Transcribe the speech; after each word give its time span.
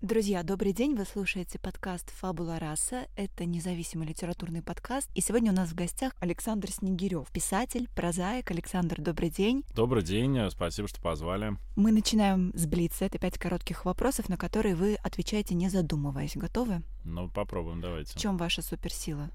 Друзья, 0.00 0.44
добрый 0.44 0.72
день! 0.72 0.94
Вы 0.94 1.04
слушаете 1.04 1.58
подкаст 1.58 2.10
«Фабула 2.10 2.60
раса». 2.60 3.08
Это 3.16 3.44
независимый 3.44 4.06
литературный 4.06 4.62
подкаст. 4.62 5.10
И 5.16 5.20
сегодня 5.20 5.50
у 5.50 5.54
нас 5.56 5.70
в 5.70 5.74
гостях 5.74 6.12
Александр 6.20 6.70
Снегирев, 6.70 7.28
писатель, 7.32 7.88
прозаик. 7.96 8.48
Александр, 8.52 9.00
добрый 9.00 9.28
день! 9.28 9.64
Добрый 9.74 10.04
день, 10.04 10.38
спасибо, 10.52 10.86
что 10.86 11.00
позвали. 11.00 11.56
Мы 11.74 11.90
начинаем 11.90 12.52
с 12.54 12.64
Блица. 12.66 13.06
Это 13.06 13.18
пять 13.18 13.38
коротких 13.38 13.84
вопросов, 13.84 14.28
на 14.28 14.36
которые 14.36 14.76
вы 14.76 14.94
отвечаете, 15.02 15.56
не 15.56 15.68
задумываясь. 15.68 16.36
Готовы? 16.36 16.82
Ну, 17.02 17.28
попробуем, 17.28 17.80
давайте. 17.80 18.12
В 18.12 18.20
чем 18.20 18.36
ваша 18.36 18.62
суперсила? 18.62 19.30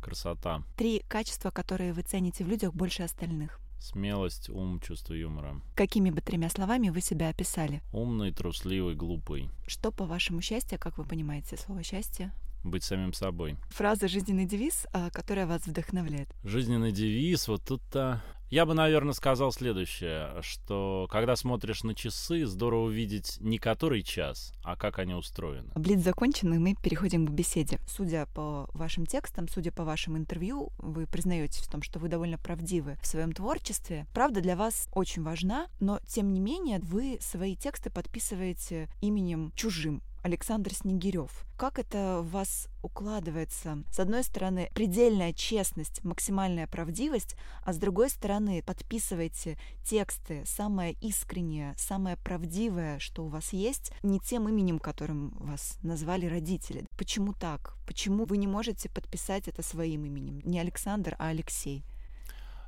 Красота. 0.00 0.62
Три 0.78 1.04
качества, 1.08 1.50
которые 1.50 1.92
вы 1.92 2.00
цените 2.00 2.42
в 2.42 2.48
людях 2.48 2.72
больше 2.72 3.02
остальных. 3.02 3.60
Смелость, 3.78 4.48
ум, 4.48 4.80
чувство 4.80 5.14
юмора. 5.14 5.60
Какими 5.74 6.10
бы 6.10 6.20
тремя 6.20 6.48
словами 6.48 6.88
вы 6.88 7.00
себя 7.00 7.28
описали? 7.28 7.82
Умный, 7.92 8.32
трусливый, 8.32 8.94
глупый. 8.94 9.50
Что, 9.66 9.92
по 9.92 10.06
вашему 10.06 10.40
счастью, 10.40 10.78
как 10.78 10.98
вы 10.98 11.04
понимаете 11.04 11.56
слово 11.56 11.82
«счастье»? 11.82 12.32
Быть 12.64 12.82
самим 12.82 13.12
собой. 13.12 13.56
Фраза 13.68 14.08
«жизненный 14.08 14.44
девиз», 14.44 14.86
а, 14.92 15.10
которая 15.10 15.46
вас 15.46 15.66
вдохновляет. 15.66 16.28
Жизненный 16.42 16.90
девиз, 16.90 17.46
вот 17.48 17.62
тут-то... 17.64 18.22
Я 18.48 18.64
бы, 18.64 18.74
наверное, 18.74 19.12
сказал 19.12 19.50
следующее, 19.50 20.40
что 20.40 21.08
когда 21.10 21.34
смотришь 21.34 21.82
на 21.82 21.96
часы, 21.96 22.46
здорово 22.46 22.84
увидеть 22.84 23.38
не 23.40 23.58
который 23.58 24.04
час, 24.04 24.52
а 24.62 24.76
как 24.76 25.00
они 25.00 25.14
устроены. 25.14 25.72
Блиц 25.74 26.00
закончен, 26.00 26.54
и 26.54 26.58
мы 26.58 26.76
переходим 26.80 27.26
к 27.26 27.30
беседе. 27.30 27.80
Судя 27.88 28.26
по 28.26 28.68
вашим 28.72 29.04
текстам, 29.04 29.48
судя 29.48 29.72
по 29.72 29.82
вашим 29.82 30.16
интервью, 30.16 30.70
вы 30.78 31.08
признаетесь 31.08 31.62
в 31.62 31.68
том, 31.68 31.82
что 31.82 31.98
вы 31.98 32.08
довольно 32.08 32.38
правдивы 32.38 32.98
в 33.02 33.06
своем 33.08 33.32
творчестве. 33.32 34.06
Правда 34.14 34.40
для 34.40 34.54
вас 34.54 34.88
очень 34.92 35.24
важна, 35.24 35.66
но 35.80 35.98
тем 36.06 36.32
не 36.32 36.38
менее 36.38 36.78
вы 36.78 37.18
свои 37.20 37.56
тексты 37.56 37.90
подписываете 37.90 38.88
именем 39.00 39.50
чужим, 39.56 40.02
Александр 40.26 40.74
Снегирев. 40.74 41.30
Как 41.56 41.78
это 41.78 42.20
в 42.20 42.32
вас 42.32 42.68
укладывается? 42.82 43.84
С 43.92 44.00
одной 44.00 44.24
стороны, 44.24 44.68
предельная 44.74 45.32
честность, 45.32 46.02
максимальная 46.02 46.66
правдивость, 46.66 47.36
а 47.62 47.72
с 47.72 47.78
другой 47.78 48.10
стороны, 48.10 48.60
подписывайте 48.66 49.56
тексты, 49.84 50.42
самое 50.44 50.94
искреннее, 50.94 51.74
самое 51.78 52.16
правдивое, 52.16 52.98
что 52.98 53.24
у 53.24 53.28
вас 53.28 53.52
есть, 53.52 53.92
не 54.02 54.18
тем 54.18 54.48
именем, 54.48 54.80
которым 54.80 55.30
вас 55.38 55.78
назвали 55.82 56.26
родители. 56.26 56.86
Почему 56.98 57.32
так? 57.32 57.74
Почему 57.86 58.24
вы 58.24 58.38
не 58.38 58.48
можете 58.48 58.88
подписать 58.88 59.46
это 59.46 59.62
своим 59.62 60.06
именем? 60.06 60.40
Не 60.44 60.58
Александр, 60.58 61.14
а 61.20 61.28
Алексей. 61.28 61.84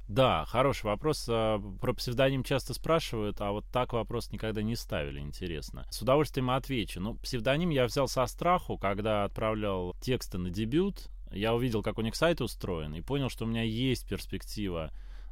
Да, 0.08 0.46
хороший 0.46 0.86
вопрос. 0.86 1.26
А, 1.28 1.60
про 1.80 1.92
псевдоним 1.92 2.42
часто 2.42 2.72
спрашивают, 2.72 3.42
а 3.42 3.52
вот 3.52 3.66
так 3.70 3.92
вопрос 3.92 4.32
никогда 4.32 4.62
не 4.62 4.74
ставили, 4.74 5.20
интересно. 5.20 5.86
С 5.90 6.00
удовольствием 6.00 6.50
отвечу. 6.50 7.00
Ну, 7.00 7.14
псевдоним 7.16 7.68
я 7.68 7.84
взял 7.84 8.08
со 8.08 8.26
страху, 8.26 8.78
когда 8.78 9.24
отправлял 9.24 9.94
тексты 10.00 10.38
на 10.38 10.48
дебют. 10.48 11.08
Я 11.30 11.54
увидел, 11.54 11.82
как 11.82 11.98
у 11.98 12.02
них 12.02 12.16
сайт 12.16 12.40
устроен, 12.40 12.94
и 12.94 13.02
понял, 13.02 13.28
что 13.28 13.44
у 13.44 13.48
меня 13.48 13.62
есть 13.62 14.08
перспектива, 14.08 14.90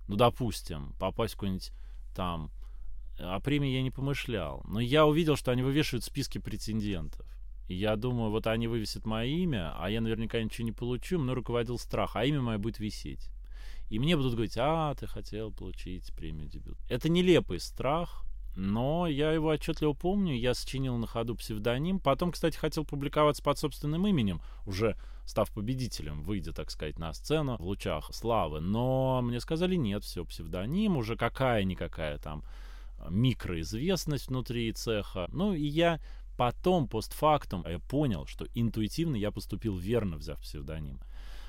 ну, 0.09 0.17
допустим, 0.17 0.93
попасть 1.01 1.35
в 1.35 1.37
какой-нибудь 1.37 1.73
там... 2.15 2.51
О 3.19 3.41
премии 3.41 3.71
я 3.71 3.83
не 3.83 3.91
помышлял. 3.91 4.63
Но 4.69 4.79
я 4.79 5.07
увидел, 5.07 5.37
что 5.37 5.51
они 5.51 5.63
вывешивают 5.63 6.05
списки 6.05 6.37
претендентов. 6.37 7.27
И 7.67 7.75
я 7.75 7.97
думаю, 7.97 8.31
вот 8.31 8.47
они 8.47 8.69
вывесят 8.69 9.07
мое 9.07 9.25
имя, 9.25 9.75
а 9.79 9.89
я 9.89 10.03
наверняка 10.03 10.43
ничего 10.43 10.67
не 10.67 10.73
получу, 10.73 11.19
мной 11.19 11.35
руководил 11.35 11.79
страх, 11.79 12.15
а 12.15 12.27
имя 12.27 12.43
мое 12.43 12.59
будет 12.59 12.79
висеть. 12.79 13.31
И 13.89 13.99
мне 13.99 14.17
будут 14.17 14.33
говорить, 14.33 14.57
а, 14.59 14.95
ты 14.95 15.07
хотел 15.07 15.53
получить 15.53 16.13
премию 16.15 16.49
дебют. 16.49 16.79
Это 16.89 17.09
нелепый 17.09 17.61
страх, 17.61 18.25
но 18.57 19.07
я 19.07 19.33
его 19.33 19.49
отчетливо 19.49 19.93
помню, 19.93 20.35
я 20.35 20.55
сочинил 20.55 20.97
на 20.97 21.07
ходу 21.07 21.37
псевдоним. 21.37 22.01
Потом, 22.01 22.33
кстати, 22.33 22.57
хотел 22.57 22.85
публиковаться 22.85 23.43
под 23.43 23.59
собственным 23.59 24.07
именем, 24.07 24.41
уже 24.65 24.97
став 25.27 25.51
победителем, 25.53 26.23
выйдя, 26.23 26.53
так 26.53 26.71
сказать, 26.71 26.99
на 26.99 27.13
сцену 27.13 27.57
в 27.59 27.63
лучах 27.63 28.15
славы. 28.15 28.61
Но 28.61 29.21
мне 29.23 29.41
сказали, 29.41 29.75
нет, 29.75 30.05
все, 30.05 30.25
псевдоним, 30.25 30.97
уже 30.97 31.17
какая-никакая 31.17 32.19
там 32.19 32.45
микроизвестность 33.11 34.29
внутри 34.29 34.73
цеха. 34.73 35.29
Ну, 35.33 35.53
и 35.53 35.65
я 35.65 36.01
потом, 36.39 36.89
постфактум, 36.89 37.65
я 37.69 37.79
понял, 37.79 38.27
что 38.27 38.47
интуитивно 38.55 39.17
я 39.17 39.31
поступил 39.31 39.77
верно, 39.77 40.17
взяв 40.17 40.41
псевдоним 40.41 41.01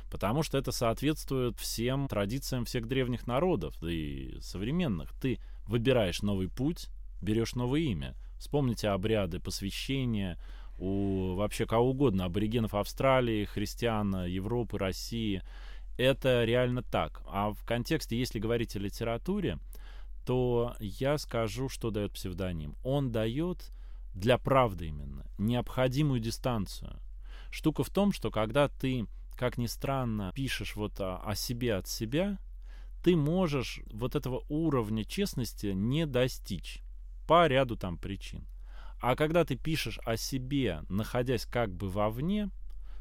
потому 0.10 0.44
что 0.44 0.58
это 0.58 0.72
соответствует 0.72 1.58
всем 1.58 2.08
традициям 2.08 2.66
всех 2.66 2.88
древних 2.88 3.28
народов, 3.28 3.76
да 3.82 3.92
и 3.92 4.40
современных. 4.42 5.14
Ты 5.22 5.40
выбираешь 5.68 6.22
новый 6.22 6.50
путь, 6.50 6.90
берешь 7.22 7.56
новое 7.56 7.82
имя. 7.82 8.16
Вспомните 8.40 8.90
обряды 8.90 9.40
посвящения 9.40 10.38
у 10.78 11.34
вообще 11.36 11.66
кого 11.66 11.90
угодно, 11.90 12.26
аборигенов 12.26 12.76
Австралии, 12.76 13.46
христиан 13.46 14.26
Европы, 14.26 14.78
России. 14.78 15.42
Это 15.98 16.44
реально 16.44 16.84
так. 16.84 17.24
А 17.28 17.52
в 17.52 17.64
контексте, 17.66 18.18
если 18.18 18.40
говорить 18.40 18.76
о 18.76 18.80
литературе, 18.80 19.58
то 20.26 20.76
я 20.80 21.18
скажу, 21.18 21.70
что 21.70 21.90
дает 21.90 22.14
псевдоним. 22.14 22.76
Он 22.84 23.12
дает 23.12 23.72
для 24.14 24.38
правды 24.38 24.88
именно 24.88 25.26
необходимую 25.38 26.20
дистанцию. 26.20 27.00
Штука 27.50 27.84
в 27.84 27.90
том, 27.90 28.12
что 28.12 28.30
когда 28.30 28.68
ты 28.68 29.08
как 29.38 29.58
ни 29.58 29.68
странно, 29.68 30.32
пишешь 30.36 30.76
вот 30.76 31.00
о, 31.00 31.18
о 31.18 31.36
себе 31.36 31.76
от 31.76 31.88
себя, 31.88 32.40
ты 33.04 33.16
можешь 33.16 33.82
вот 33.92 34.16
этого 34.16 34.44
уровня 34.50 35.06
честности 35.06 35.68
не 35.68 36.06
достичь 36.06 36.82
по 37.28 37.48
ряду 37.48 37.78
там 37.78 37.98
причин. 37.98 38.46
А 39.00 39.16
когда 39.16 39.46
ты 39.46 39.56
пишешь 39.56 40.00
о 40.04 40.18
себе, 40.18 40.82
находясь 40.90 41.46
как 41.46 41.72
бы 41.72 41.88
вовне, 41.88 42.50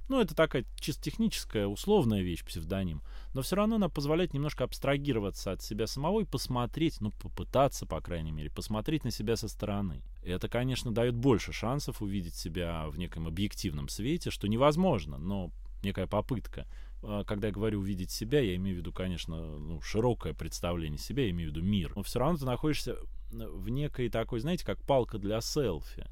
ну, 0.09 0.21
это 0.21 0.37
такая 0.37 0.65
чисто 0.79 1.03
техническая, 1.03 1.67
условная 1.67 2.23
вещь, 2.23 2.45
псевдоним, 2.45 3.03
но 3.35 3.43
все 3.43 3.57
равно 3.57 3.77
она 3.77 3.89
позволяет 3.89 4.35
немножко 4.35 4.63
абстрагироваться 4.63 5.51
от 5.51 5.63
себя 5.63 5.89
самого 5.89 6.21
и 6.21 6.25
посмотреть, 6.25 7.01
ну, 7.01 7.11
попытаться, 7.11 7.87
по 7.87 8.01
крайней 8.01 8.31
мере, 8.31 8.51
посмотреть 8.51 9.05
на 9.05 9.11
себя 9.11 9.37
со 9.37 9.49
стороны. 9.49 10.03
Это, 10.23 10.49
конечно, 10.49 10.93
дает 10.93 11.17
больше 11.17 11.53
шансов 11.53 12.03
увидеть 12.03 12.37
себя 12.37 12.87
в 12.89 12.99
неком 12.99 13.27
объективном 13.27 13.89
свете, 13.89 14.31
что 14.31 14.47
невозможно, 14.47 15.19
но 15.19 15.51
некая 15.83 16.07
попытка. 16.07 16.67
А, 17.03 17.25
когда 17.25 17.49
я 17.49 17.53
говорю 17.53 17.81
увидеть 17.81 18.11
себя, 18.11 18.41
я 18.41 18.57
имею 18.57 18.77
в 18.77 18.79
виду, 18.81 18.93
конечно, 18.93 19.59
ну, 19.59 19.81
широкое 19.81 20.35
представление 20.35 20.99
себя, 20.99 21.25
я 21.25 21.31
имею 21.31 21.51
в 21.51 21.55
виду 21.55 21.65
мир. 21.65 21.93
Но 21.95 22.03
все 22.03 22.19
равно 22.19 22.39
ты 22.39 22.45
находишься 22.45 22.97
в 23.31 23.69
некой 23.69 24.09
такой, 24.09 24.41
знаете, 24.41 24.65
как 24.65 24.81
палка 24.83 25.19
для 25.19 25.41
селфи. 25.41 26.07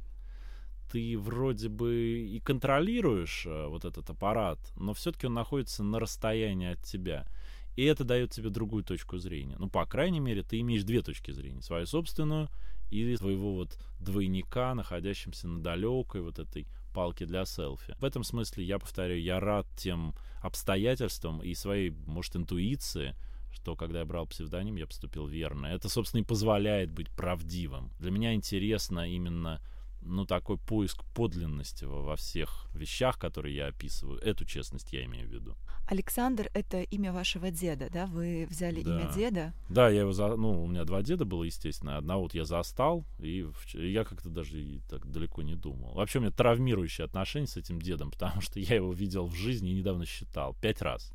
Ты 0.91 1.19
вроде 1.19 1.69
бы 1.69 1.95
и 1.95 2.41
контролируешь 2.41 3.47
э, 3.47 3.67
вот 3.67 3.85
этот 3.85 4.09
аппарат, 4.11 4.59
но 4.77 4.95
все-таки 4.95 5.27
он 5.27 5.35
находится 5.35 5.83
на 5.83 5.99
расстоянии 5.99 6.73
от 6.73 6.83
тебя. 6.85 7.27
И 7.75 7.85
это 7.85 8.05
дает 8.05 8.31
тебе 8.31 8.51
другую 8.51 8.85
точку 8.85 9.19
зрения. 9.19 9.57
Ну, 9.59 9.69
по 9.69 9.85
крайней 9.87 10.21
мере, 10.21 10.43
ты 10.43 10.61
имеешь 10.61 10.85
две 10.85 11.03
точки 11.03 11.33
зрения. 11.33 11.63
Свою 11.63 11.87
собственную 11.87 12.49
и 12.91 13.17
твоего 13.17 13.55
вот 13.55 13.77
двойника, 13.99 14.75
находящимся 14.75 15.49
на 15.49 15.61
далекой 15.61 16.21
вот 16.21 16.39
этой 16.39 16.69
палки 16.95 17.25
для 17.25 17.45
селфи. 17.45 17.95
В 17.99 18.05
этом 18.05 18.25
смысле, 18.25 18.65
я 18.65 18.79
повторяю, 18.79 19.21
я 19.21 19.41
рад 19.41 19.67
тем 19.77 20.15
обстоятельствам 20.41 21.43
и 21.43 21.55
своей, 21.55 21.91
может, 21.91 22.37
интуиции, 22.37 23.15
что 23.53 23.77
когда 23.77 24.01
я 24.01 24.05
брал 24.05 24.27
псевдоним, 24.27 24.77
я 24.77 24.87
поступил 24.87 25.27
верно. 25.27 25.67
Это, 25.67 25.89
собственно, 25.89 26.23
и 26.23 26.25
позволяет 26.25 26.91
быть 26.91 27.11
правдивым. 27.11 27.91
Для 27.99 28.11
меня 28.11 28.35
интересно 28.35 29.09
именно 29.09 29.61
ну, 30.05 30.27
такой 30.27 30.59
поиск 30.59 31.05
подлинности 31.15 31.85
во 31.85 32.17
всех 32.17 32.67
вещах, 32.75 33.19
которые 33.19 33.57
я 33.57 33.67
описываю. 33.69 34.19
Эту 34.21 34.45
честность 34.45 34.93
я 34.93 35.05
имею 35.05 35.29
в 35.29 35.33
виду. 35.33 35.57
Александр— 35.87 36.51
это 36.55 36.83
имя 36.83 37.13
вашего 37.13 37.51
деда, 37.51 37.89
да? 37.91 38.07
Вы 38.07 38.47
взяли 38.49 38.83
да. 38.83 38.91
имя 38.91 39.13
деда? 39.13 39.55
Да, 39.69 39.89
я 39.89 40.01
его 40.01 40.13
за... 40.13 40.37
ну, 40.37 40.65
у 40.65 40.67
меня 40.67 40.85
два 40.85 41.03
деда 41.03 41.25
было, 41.25 41.45
естественно. 41.45 41.99
Одного 41.99 42.23
вот 42.23 42.35
я 42.35 42.45
застал, 42.45 43.05
и 43.19 43.47
я 43.75 44.05
как-то 44.05 44.31
даже 44.31 44.61
и 44.61 44.81
так 44.89 45.11
далеко 45.11 45.43
не 45.43 45.57
думал. 45.57 45.95
Вообще 45.95 46.19
у 46.19 46.23
меня 46.23 46.31
травмирующие 46.31 47.05
отношения 47.05 47.47
с 47.47 47.57
этим 47.57 47.81
дедом, 47.81 48.11
потому 48.13 48.41
что 48.41 48.61
я 48.61 48.77
его 48.77 48.93
видел 48.93 49.27
в 49.27 49.35
жизни 49.35 49.71
и 49.71 49.75
недавно 49.75 50.07
считал. 50.07 50.55
Пять 50.61 50.81
раз. 50.81 51.13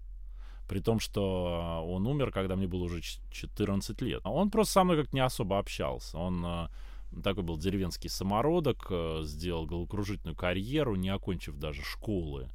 При 0.68 0.81
том, 0.81 1.00
что 1.00 1.83
он 1.88 2.06
умер, 2.06 2.31
когда 2.31 2.56
мне 2.56 2.68
было 2.68 2.83
уже 2.83 3.01
14 3.01 4.01
лет. 4.01 4.21
Он 4.24 4.51
просто 4.51 4.74
со 4.74 4.83
мной 4.83 4.97
как-то 4.97 5.15
не 5.15 5.21
особо 5.21 5.57
общался. 5.57 6.19
Он 6.19 6.69
Такой 7.23 7.44
был 7.44 7.57
деревенский 7.57 8.09
самородок, 8.09 8.88
э, 8.89 9.21
сделал 9.23 9.65
головокружительную 9.65 10.35
карьеру, 10.35 10.95
не 10.95 11.09
окончив 11.09 11.57
даже 11.57 11.83
школы. 11.83 12.50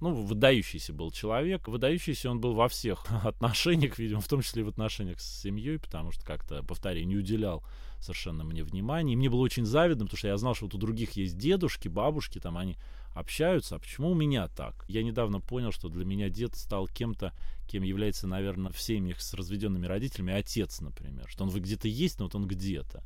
Ну, 0.00 0.12
выдающийся 0.12 0.92
был 0.92 1.10
человек. 1.10 1.68
Выдающийся 1.68 2.30
он 2.30 2.40
был 2.40 2.52
во 2.54 2.68
всех 2.68 3.06
отношениях, 3.24 3.98
видимо, 3.98 4.20
в 4.20 4.28
том 4.28 4.42
числе 4.42 4.62
и 4.62 4.64
в 4.64 4.68
отношениях 4.68 5.20
с 5.20 5.42
семьей, 5.42 5.78
потому 5.78 6.10
что 6.10 6.24
как-то, 6.24 6.62
повторяю, 6.62 7.06
не 7.06 7.16
уделял 7.16 7.64
совершенно 8.00 8.44
мне 8.44 8.62
внимания. 8.62 9.14
И 9.14 9.16
мне 9.16 9.30
было 9.30 9.40
очень 9.40 9.64
завидно, 9.64 10.04
потому 10.04 10.18
что 10.18 10.28
я 10.28 10.36
знал, 10.36 10.54
что 10.54 10.66
вот 10.66 10.74
у 10.74 10.78
других 10.78 11.12
есть 11.12 11.38
дедушки, 11.38 11.88
бабушки, 11.88 12.38
там 12.38 12.58
они 12.58 12.76
общаются, 13.14 13.76
а 13.76 13.78
почему 13.78 14.10
у 14.10 14.14
меня 14.14 14.48
так? 14.48 14.84
Я 14.88 15.02
недавно 15.02 15.40
понял, 15.40 15.72
что 15.72 15.88
для 15.88 16.04
меня 16.04 16.28
дед 16.28 16.56
стал 16.56 16.88
кем-то, 16.88 17.32
кем 17.68 17.82
является, 17.82 18.26
наверное, 18.26 18.72
в 18.72 18.80
семьях 18.80 19.20
с 19.20 19.32
разведенными 19.34 19.86
родителями 19.86 20.34
отец, 20.34 20.80
например. 20.80 21.26
Что 21.28 21.44
он 21.44 21.50
где-то 21.50 21.88
есть, 21.88 22.18
но 22.18 22.26
вот 22.26 22.34
он 22.34 22.46
где-то. 22.46 23.02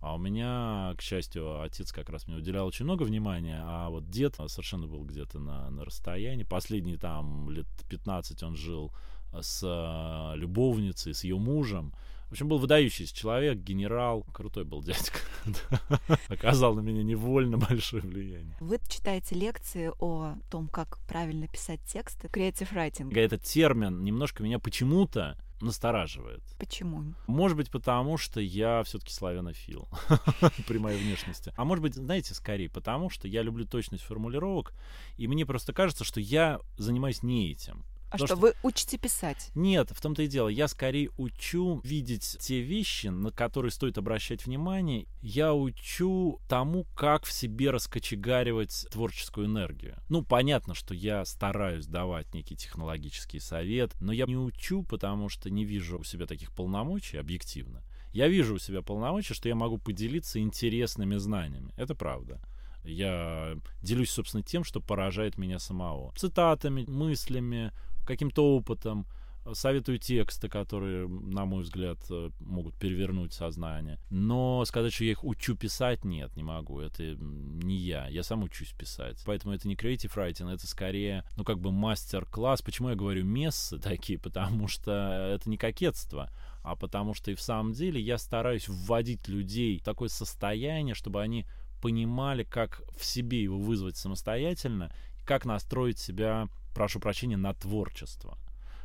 А 0.00 0.14
у 0.14 0.18
меня, 0.18 0.94
к 0.96 1.02
счастью, 1.02 1.60
отец 1.60 1.90
как 1.90 2.08
раз 2.08 2.28
мне 2.28 2.36
уделял 2.36 2.66
очень 2.66 2.84
много 2.84 3.02
внимания, 3.02 3.60
а 3.64 3.88
вот 3.90 4.08
дед 4.08 4.36
совершенно 4.46 4.86
был 4.86 5.04
где-то 5.04 5.40
на, 5.40 5.70
на 5.70 5.84
расстоянии. 5.84 6.44
Последние 6.44 6.98
там 6.98 7.50
лет 7.50 7.66
15 7.88 8.42
он 8.44 8.54
жил 8.54 8.92
с 9.32 9.62
э, 9.64 10.36
любовницей, 10.36 11.14
с 11.14 11.24
ее 11.24 11.36
мужем. 11.36 11.92
В 12.28 12.32
общем, 12.32 12.48
был 12.48 12.58
выдающийся 12.58 13.14
человек, 13.14 13.58
генерал, 13.58 14.24
крутой 14.34 14.64
был 14.64 14.82
дядька. 14.82 15.18
Оказал 16.28 16.74
на 16.74 16.80
меня 16.80 17.02
невольно 17.02 17.56
большое 17.56 18.02
влияние. 18.02 18.54
Вы 18.60 18.78
читаете 18.86 19.34
лекции 19.34 19.90
о 19.98 20.34
том, 20.50 20.68
как 20.68 20.98
правильно 21.08 21.48
писать 21.48 21.80
тексты, 21.86 22.28
creative 22.28 22.72
writing. 22.74 23.18
Этот 23.18 23.42
термин 23.44 24.04
немножко 24.04 24.42
меня 24.42 24.58
почему-то 24.58 25.38
настораживает. 25.62 26.42
Почему? 26.58 27.14
Может 27.26 27.56
быть, 27.56 27.70
потому 27.70 28.16
что 28.18 28.40
я 28.40 28.82
все-таки 28.84 29.12
славянофил 29.12 29.88
при 30.66 30.78
моей 30.78 31.02
внешности. 31.02 31.52
А 31.56 31.64
может 31.64 31.82
быть, 31.82 31.94
знаете, 31.94 32.34
скорее 32.34 32.68
потому, 32.68 33.10
что 33.10 33.26
я 33.26 33.42
люблю 33.42 33.64
точность 33.64 34.04
формулировок, 34.04 34.72
и 35.16 35.26
мне 35.26 35.46
просто 35.46 35.72
кажется, 35.72 36.04
что 36.04 36.20
я 36.20 36.60
занимаюсь 36.76 37.22
не 37.22 37.50
этим. 37.50 37.84
А 38.10 38.16
что, 38.16 38.26
что, 38.26 38.36
вы 38.36 38.54
учите 38.62 38.96
писать? 38.96 39.50
Нет, 39.54 39.90
в 39.90 40.00
том-то 40.00 40.22
и 40.22 40.26
дело. 40.26 40.48
Я 40.48 40.68
скорее 40.68 41.10
учу 41.18 41.80
видеть 41.84 42.38
те 42.40 42.60
вещи, 42.60 43.08
на 43.08 43.30
которые 43.30 43.70
стоит 43.70 43.98
обращать 43.98 44.46
внимание. 44.46 45.06
Я 45.20 45.52
учу 45.52 46.40
тому, 46.48 46.84
как 46.96 47.24
в 47.24 47.32
себе 47.32 47.70
раскочегаривать 47.70 48.86
творческую 48.90 49.46
энергию. 49.46 49.96
Ну, 50.08 50.22
понятно, 50.22 50.74
что 50.74 50.94
я 50.94 51.24
стараюсь 51.24 51.86
давать 51.86 52.32
некий 52.32 52.56
технологический 52.56 53.40
совет, 53.40 53.92
но 54.00 54.12
я 54.12 54.24
не 54.26 54.36
учу, 54.36 54.82
потому 54.82 55.28
что 55.28 55.50
не 55.50 55.64
вижу 55.64 55.98
у 55.98 56.04
себя 56.04 56.26
таких 56.26 56.52
полномочий 56.52 57.18
объективно. 57.18 57.82
Я 58.12 58.28
вижу 58.28 58.54
у 58.54 58.58
себя 58.58 58.80
полномочия, 58.80 59.34
что 59.34 59.48
я 59.48 59.54
могу 59.54 59.76
поделиться 59.76 60.40
интересными 60.40 61.16
знаниями. 61.16 61.74
Это 61.76 61.94
правда. 61.94 62.40
Я 62.84 63.56
делюсь, 63.82 64.10
собственно, 64.10 64.42
тем, 64.42 64.64
что 64.64 64.80
поражает 64.80 65.36
меня 65.36 65.58
самого. 65.58 66.14
Цитатами, 66.16 66.84
мыслями, 66.86 67.72
каким-то 68.08 68.56
опытом, 68.56 69.06
э, 69.44 69.52
советую 69.54 69.98
тексты, 69.98 70.48
которые, 70.48 71.06
на 71.06 71.44
мой 71.44 71.62
взгляд, 71.62 71.98
э, 72.10 72.30
могут 72.40 72.74
перевернуть 72.76 73.34
сознание. 73.34 74.00
Но 74.10 74.64
сказать, 74.64 74.92
что 74.92 75.04
я 75.04 75.12
их 75.12 75.24
учу 75.24 75.54
писать, 75.54 76.04
нет, 76.04 76.34
не 76.36 76.42
могу. 76.42 76.80
Это 76.80 77.16
не 77.20 77.76
я. 77.76 78.08
Я 78.08 78.22
сам 78.22 78.42
учусь 78.42 78.72
писать. 78.72 79.22
Поэтому 79.26 79.54
это 79.54 79.68
не 79.68 79.76
creative 79.76 80.14
writing, 80.16 80.52
это 80.52 80.66
скорее, 80.66 81.24
ну, 81.36 81.44
как 81.44 81.60
бы 81.60 81.70
мастер-класс. 81.70 82.62
Почему 82.62 82.88
я 82.88 82.96
говорю 82.96 83.24
мессы 83.24 83.78
такие? 83.82 84.18
Потому 84.18 84.68
что 84.68 84.90
это 85.34 85.48
не 85.50 85.58
кокетство, 85.58 86.30
а 86.64 86.74
потому 86.74 87.14
что 87.14 87.30
и 87.30 87.34
в 87.34 87.42
самом 87.42 87.72
деле 87.72 88.00
я 88.00 88.18
стараюсь 88.18 88.68
вводить 88.68 89.28
людей 89.28 89.78
в 89.78 89.84
такое 89.84 90.08
состояние, 90.08 90.94
чтобы 90.94 91.22
они 91.22 91.46
понимали, 91.80 92.42
как 92.42 92.82
в 92.96 93.04
себе 93.04 93.42
его 93.42 93.58
вызвать 93.58 93.96
самостоятельно, 93.96 94.90
как 95.24 95.44
настроить 95.44 95.98
себя 95.98 96.48
прошу 96.78 97.00
прощения, 97.00 97.36
на 97.36 97.54
творчество. 97.54 98.38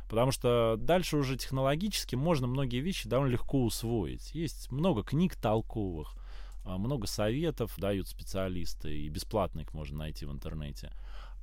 Потому 0.08 0.32
что 0.32 0.74
дальше 0.76 1.16
уже 1.16 1.36
технологически 1.36 2.16
можно 2.16 2.48
многие 2.48 2.80
вещи 2.80 3.08
довольно 3.08 3.30
легко 3.30 3.64
усвоить. 3.64 4.34
Есть 4.34 4.72
много 4.72 5.04
книг 5.04 5.36
толковых, 5.36 6.16
а, 6.64 6.76
много 6.76 7.06
советов 7.06 7.72
дают 7.78 8.08
специалисты, 8.08 8.98
и 8.98 9.08
бесплатно 9.08 9.60
их 9.60 9.72
можно 9.74 9.98
найти 9.98 10.26
в 10.26 10.32
интернете. 10.32 10.90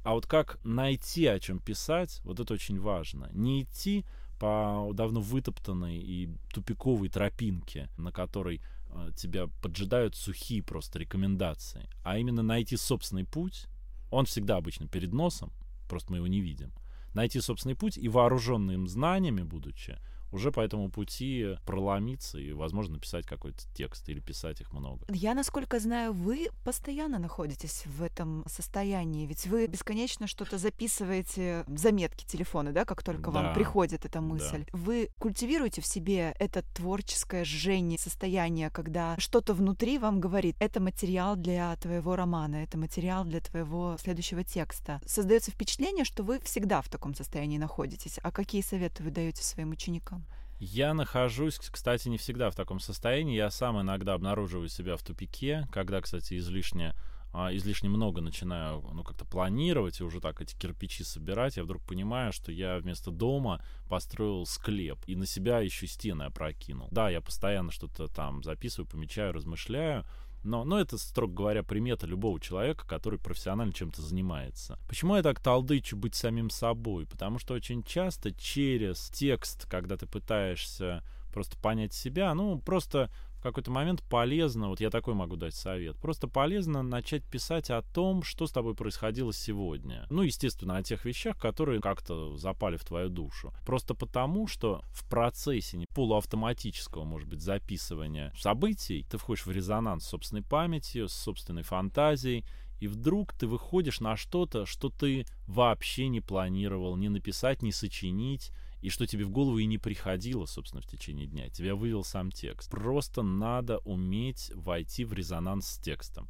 А 0.03 0.13
вот 0.13 0.27
как 0.27 0.59
найти, 0.65 1.25
о 1.25 1.39
чем 1.39 1.59
писать, 1.59 2.19
вот 2.25 2.42
это 2.42 2.54
очень 2.54 2.81
важно. 2.81 3.30
Не 3.31 3.62
идти 3.62 4.04
по 4.38 4.92
давно 4.94 5.21
вытоптанной 5.21 6.00
и 6.00 6.30
тупиковой 6.54 7.07
тропинке, 7.07 7.88
на 7.95 8.12
которой 8.12 8.62
э, 8.89 9.12
тебя 9.15 9.47
поджидают 9.62 10.18
сухие 10.18 10.62
просто 10.62 11.00
рекомендации, 11.00 11.89
а 12.04 12.18
именно 12.18 12.44
найти 12.44 12.75
собственный 12.75 13.24
путь. 13.24 13.68
Он 14.09 14.25
всегда 14.25 14.57
обычно 14.57 14.89
перед 14.89 15.13
носом, 15.13 15.54
просто 15.91 16.13
мы 16.13 16.19
его 16.19 16.27
не 16.27 16.39
видим. 16.39 16.71
Найти 17.13 17.41
собственный 17.41 17.75
путь 17.75 17.97
и 17.97 18.07
вооруженным 18.07 18.88
знаниями, 18.88 19.43
будучи, 19.43 19.99
уже 20.31 20.51
по 20.51 20.60
этому 20.62 20.89
пути 20.89 21.57
проломиться 21.66 22.39
и, 22.39 22.51
возможно, 22.51 22.95
написать 22.95 23.25
какой-то 23.25 23.63
текст 23.74 24.07
или 24.10 24.19
писать 24.19 24.62
их 24.62 24.72
много. 24.74 25.06
Я, 25.10 25.33
насколько 25.33 25.80
знаю, 25.80 26.13
вы 26.13 26.50
постоянно 26.63 27.19
находитесь 27.19 27.86
в 27.86 28.01
этом 28.01 28.44
состоянии, 28.48 29.25
ведь 29.25 29.48
вы 29.48 29.68
бесконечно 29.68 30.28
что-то 30.28 30.57
записываете, 30.57 31.66
заметки 31.68 32.25
телефона, 32.25 32.72
да, 32.72 32.86
как 32.86 33.04
только 33.04 33.31
да. 33.31 33.42
вам 33.42 33.54
приходит 33.54 34.06
эта 34.06 34.22
мысль. 34.22 34.66
Да. 34.72 34.78
Вы 34.78 35.10
культивируете 35.19 35.81
в 35.81 35.86
себе 35.86 36.36
это 36.39 36.63
творческое 36.74 37.44
жжение, 37.44 37.98
состояние, 37.98 38.69
когда 38.69 39.16
что-то 39.18 39.54
внутри 39.54 39.98
вам 39.98 40.19
говорит, 40.19 40.56
это 40.60 40.80
материал 40.80 41.36
для 41.36 41.75
твоего 41.78 42.16
романа, 42.16 42.57
это 42.57 42.78
материал 42.78 43.25
для 43.25 43.42
твоего 43.42 43.98
следующего 44.00 44.44
текста. 44.44 45.01
Создается 45.06 45.51
впечатление, 45.51 46.06
что 46.06 46.24
вы 46.24 46.39
всегда 46.39 46.81
в 46.81 46.89
таком 46.89 47.16
состоянии 47.16 47.57
находитесь. 47.57 48.19
А 48.24 48.31
какие 48.31 48.62
советы 48.62 49.04
вы 49.04 49.12
даете 49.12 49.44
своим 49.44 49.72
ученикам? 49.72 50.20
Я 50.63 50.93
нахожусь, 50.93 51.57
кстати, 51.57 52.07
не 52.07 52.19
всегда 52.19 52.51
в 52.51 52.55
таком 52.55 52.79
состоянии. 52.79 53.35
Я 53.35 53.49
сам 53.49 53.81
иногда 53.81 54.13
обнаруживаю 54.13 54.69
себя 54.69 54.95
в 54.95 55.01
тупике, 55.01 55.67
когда, 55.71 55.99
кстати, 56.01 56.37
излишне 56.37 56.93
а, 57.33 57.51
излишне 57.55 57.89
много 57.89 58.21
начинаю, 58.21 58.81
ну, 58.93 59.03
как-то 59.03 59.25
планировать 59.25 59.99
и 59.99 60.03
уже 60.03 60.19
так 60.19 60.39
эти 60.39 60.55
кирпичи 60.55 61.03
собирать, 61.03 61.57
я 61.57 61.63
вдруг 61.63 61.81
понимаю, 61.81 62.31
что 62.31 62.51
я 62.51 62.77
вместо 62.77 63.09
дома 63.09 63.65
построил 63.89 64.45
склеп 64.45 64.99
и 65.07 65.15
на 65.15 65.25
себя 65.25 65.61
еще 65.61 65.87
стены 65.87 66.23
опрокинул. 66.23 66.89
Да, 66.91 67.09
я 67.09 67.21
постоянно 67.21 67.71
что-то 67.71 68.07
там 68.07 68.43
записываю, 68.43 68.87
помечаю, 68.87 69.33
размышляю, 69.33 70.05
но, 70.43 70.63
но 70.63 70.79
это, 70.79 70.97
строго 70.97 71.33
говоря, 71.33 71.63
примета 71.63 72.07
любого 72.07 72.39
человека, 72.39 72.85
который 72.88 73.19
профессионально 73.19 73.73
чем-то 73.73 74.01
занимается. 74.01 74.79
Почему 74.88 75.15
я 75.15 75.23
так 75.23 75.39
талдычу 75.39 75.95
быть 75.95 76.16
самим 76.16 76.49
собой? 76.49 77.06
Потому 77.06 77.39
что 77.39 77.54
очень 77.54 77.83
часто 77.83 78.31
через 78.33 79.09
текст, 79.09 79.66
когда 79.68 79.97
ты 79.97 80.07
пытаешься 80.07 81.04
просто 81.33 81.57
понять 81.57 81.94
себя, 81.94 82.33
ну, 82.33 82.59
просто 82.59 83.09
в 83.42 83.44
какой-то 83.44 83.71
момент 83.71 84.04
полезно, 84.04 84.69
вот 84.69 84.81
я 84.81 84.92
такой 84.92 85.16
могу 85.16 85.36
дать 85.36 85.56
совет, 85.56 85.98
просто 85.98 86.28
полезно 86.28 86.83
начать 86.83 87.24
писать 87.24 87.71
о 87.71 87.81
том, 87.81 88.21
что 88.21 88.45
с 88.45 88.52
тобой 88.52 88.76
происходило 88.76 89.33
сегодня. 89.33 90.06
Ну, 90.12 90.21
естественно, 90.21 90.78
о 90.78 90.83
тех 90.83 91.06
вещах, 91.06 91.40
которые 91.42 91.81
как-то 91.81 92.38
запали 92.38 92.78
в 92.78 92.86
твою 92.86 93.10
душу. 93.10 93.52
Просто 93.66 93.95
потому, 93.95 94.45
что 94.45 94.83
в 94.92 95.10
процессе 95.10 95.83
полуавтоматического, 95.95 97.04
может 97.04 97.28
быть, 97.28 97.42
записывания 97.42 98.31
событий 98.38 99.07
ты 99.10 99.18
входишь 99.18 99.48
в 99.48 99.52
резонанс 99.52 100.04
с 100.04 100.10
собственной 100.10 100.44
памятью, 100.44 101.10
с 101.10 101.14
собственной 101.14 101.64
фантазией, 101.64 102.45
и 102.80 102.88
вдруг 102.88 103.33
ты 103.33 103.48
выходишь 103.48 104.02
на 104.02 104.16
что-то, 104.16 104.68
что 104.68 104.90
ты 104.90 105.26
вообще 105.48 106.10
не 106.10 106.21
планировал 106.21 106.95
ни 106.95 107.07
написать, 107.07 107.64
ни 107.64 107.71
сочинить, 107.71 108.52
и 108.81 108.90
что 108.90 109.06
тебе 109.06 109.26
в 109.26 109.31
голову 109.31 109.57
и 109.59 109.66
не 109.66 109.78
приходило, 109.78 110.45
собственно, 110.45 110.81
в 110.81 110.88
течение 110.88 111.28
дня. 111.28 111.50
Тебя 111.50 111.76
вывел 111.76 112.04
сам 112.04 112.31
текст. 112.31 112.69
Просто 112.69 113.21
надо 113.21 113.78
уметь 113.80 114.52
войти 114.56 115.06
в 115.06 115.14
резонанс 115.14 115.68
с 115.68 115.78
текстом. 115.78 116.28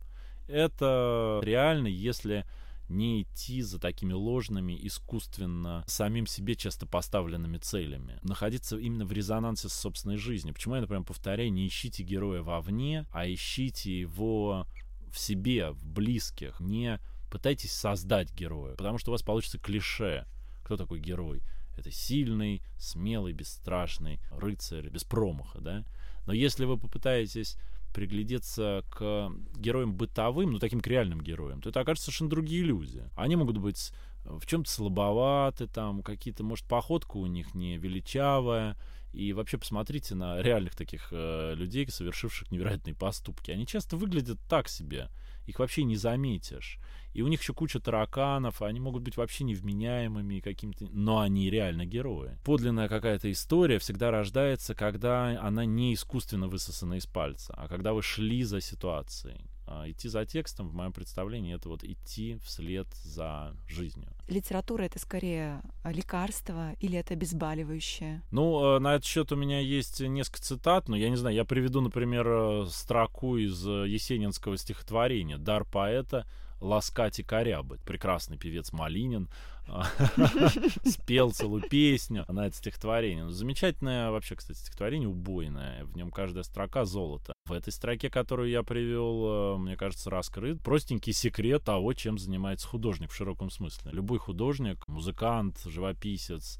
Это 0.47 1.39
реально, 1.43 1.87
если 1.87 2.45
не 2.89 3.21
идти 3.21 3.61
за 3.61 3.79
такими 3.79 4.11
ложными, 4.11 4.77
искусственно, 4.81 5.83
самим 5.87 6.27
себе 6.27 6.55
часто 6.55 6.85
поставленными 6.85 7.57
целями. 7.57 8.19
Находиться 8.21 8.77
именно 8.77 9.05
в 9.05 9.13
резонансе 9.13 9.69
с 9.69 9.73
собственной 9.73 10.17
жизнью. 10.17 10.53
Почему 10.53 10.75
я, 10.75 10.81
например, 10.81 11.03
повторяю, 11.03 11.53
не 11.53 11.67
ищите 11.67 12.03
героя 12.03 12.41
вовне, 12.41 13.05
а 13.11 13.25
ищите 13.27 13.97
его 13.97 14.67
в 15.09 15.17
себе, 15.17 15.71
в 15.71 15.85
близких. 15.85 16.59
Не 16.59 16.99
пытайтесь 17.31 17.71
создать 17.71 18.33
героя, 18.33 18.75
потому 18.75 18.97
что 18.97 19.11
у 19.11 19.13
вас 19.13 19.23
получится 19.23 19.57
клише. 19.57 20.25
Кто 20.65 20.75
такой 20.75 20.99
герой? 20.99 21.41
Это 21.81 21.91
сильный, 21.91 22.61
смелый, 22.77 23.33
бесстрашный 23.33 24.19
рыцарь, 24.29 24.89
без 24.89 25.03
промаха, 25.03 25.59
да? 25.59 25.83
Но 26.27 26.33
если 26.33 26.65
вы 26.65 26.77
попытаетесь 26.77 27.57
приглядеться 27.91 28.83
к 28.91 29.31
героям 29.55 29.95
бытовым, 29.95 30.51
ну, 30.51 30.59
таким 30.59 30.79
к 30.79 30.87
реальным 30.87 31.21
героям, 31.21 31.59
то 31.59 31.69
это 31.69 31.79
окажется 31.79 32.05
совершенно 32.05 32.29
другие 32.29 32.63
люди. 32.63 33.03
Они 33.15 33.35
могут 33.35 33.57
быть 33.57 33.91
в 34.23 34.45
чем-то 34.45 34.69
слабоваты, 34.69 35.65
там 35.65 36.03
какие-то, 36.03 36.43
может, 36.43 36.67
походка 36.67 37.17
у 37.17 37.25
них 37.25 37.55
не 37.55 37.77
величавая. 37.77 38.77
И 39.11 39.33
вообще 39.33 39.57
посмотрите 39.57 40.15
на 40.15 40.41
реальных 40.41 40.75
таких 40.75 41.09
э, 41.11 41.53
людей, 41.55 41.89
совершивших 41.89 42.49
невероятные 42.51 42.95
поступки. 42.95 43.51
Они 43.51 43.65
часто 43.65 43.97
выглядят 43.97 44.39
так 44.47 44.69
себе. 44.69 45.09
Их 45.47 45.59
вообще 45.59 45.83
не 45.83 45.97
заметишь. 45.97 46.77
И 47.13 47.21
у 47.21 47.27
них 47.27 47.41
еще 47.41 47.53
куча 47.53 47.79
тараканов, 47.79 48.61
они 48.61 48.79
могут 48.79 49.03
быть 49.03 49.17
вообще 49.17 49.43
невменяемыми 49.43 50.39
какими-то, 50.39 50.87
но 50.91 51.19
они 51.19 51.49
реально 51.49 51.85
герои. 51.85 52.37
Подлинная 52.43 52.87
какая-то 52.87 53.31
история 53.31 53.79
всегда 53.79 54.11
рождается, 54.11 54.75
когда 54.75 55.39
она 55.41 55.65
не 55.65 55.93
искусственно 55.93 56.47
высосана 56.47 56.95
из 56.95 57.05
пальца, 57.05 57.53
а 57.57 57.67
когда 57.67 57.93
вы 57.93 58.01
шли 58.01 58.43
за 58.43 58.61
ситуацией. 58.61 59.41
А, 59.67 59.89
идти 59.89 60.09
за 60.09 60.25
текстом, 60.25 60.67
в 60.67 60.73
моем 60.73 60.91
представлении, 60.91 61.55
это 61.55 61.69
вот 61.69 61.83
идти 61.83 62.37
вслед 62.43 62.87
за 63.03 63.55
жизнью. 63.67 64.09
Литература— 64.27 64.83
это 64.83 64.99
скорее 64.99 65.61
лекарство 65.85 66.73
или 66.81 66.97
это 66.97 67.13
обезболивающее? 67.13 68.21
Ну, 68.31 68.79
на 68.79 68.95
этот 68.95 69.05
счет 69.05 69.31
у 69.31 69.35
меня 69.35 69.59
есть 69.59 70.01
несколько 70.01 70.41
цитат, 70.41 70.89
но 70.89 70.97
я 70.97 71.09
не 71.09 71.15
знаю, 71.15 71.35
я 71.35 71.45
приведу, 71.45 71.79
например, 71.79 72.27
э, 72.27 72.65
строку 72.69 73.37
из 73.37 73.65
э, 73.65 73.87
есенинского 73.87 74.57
стихотворения 74.57 75.37
«Дар 75.37 75.63
поэта 75.63 76.25
ласкать 76.61 77.19
и 77.19 77.23
корябать». 77.23 77.81
Прекрасный 77.81 78.37
певец 78.37 78.71
Малинин 78.71 79.29
спел 80.85 81.31
целую 81.31 81.63
песню 81.69 82.25
на 82.27 82.47
это 82.47 82.55
стихотворение. 82.55 83.25
Ну, 83.25 83.29
замечательное 83.29 84.11
вообще, 84.11 84.35
кстати, 84.35 84.57
стихотворение, 84.57 85.07
убойное. 85.07 85.85
В 85.85 85.95
нем 85.95 86.11
каждая 86.11 86.43
строка 86.43 86.85
золото. 86.85 87.33
В 87.45 87.53
этой 87.53 87.71
строке, 87.71 88.09
которую 88.09 88.49
я 88.49 88.63
привел, 88.63 89.55
э, 89.55 89.57
мне 89.57 89.77
кажется, 89.77 90.09
раскрыт 90.09 90.61
простенький 90.61 91.13
секрет 91.13 91.63
того, 91.63 91.93
чем 91.93 92.17
занимается 92.17 92.67
художник 92.67 93.11
в 93.11 93.15
широком 93.15 93.49
смысле. 93.49 93.91
Любой 93.91 94.19
художник, 94.19 94.87
музыкант, 94.87 95.61
живописец, 95.65 96.59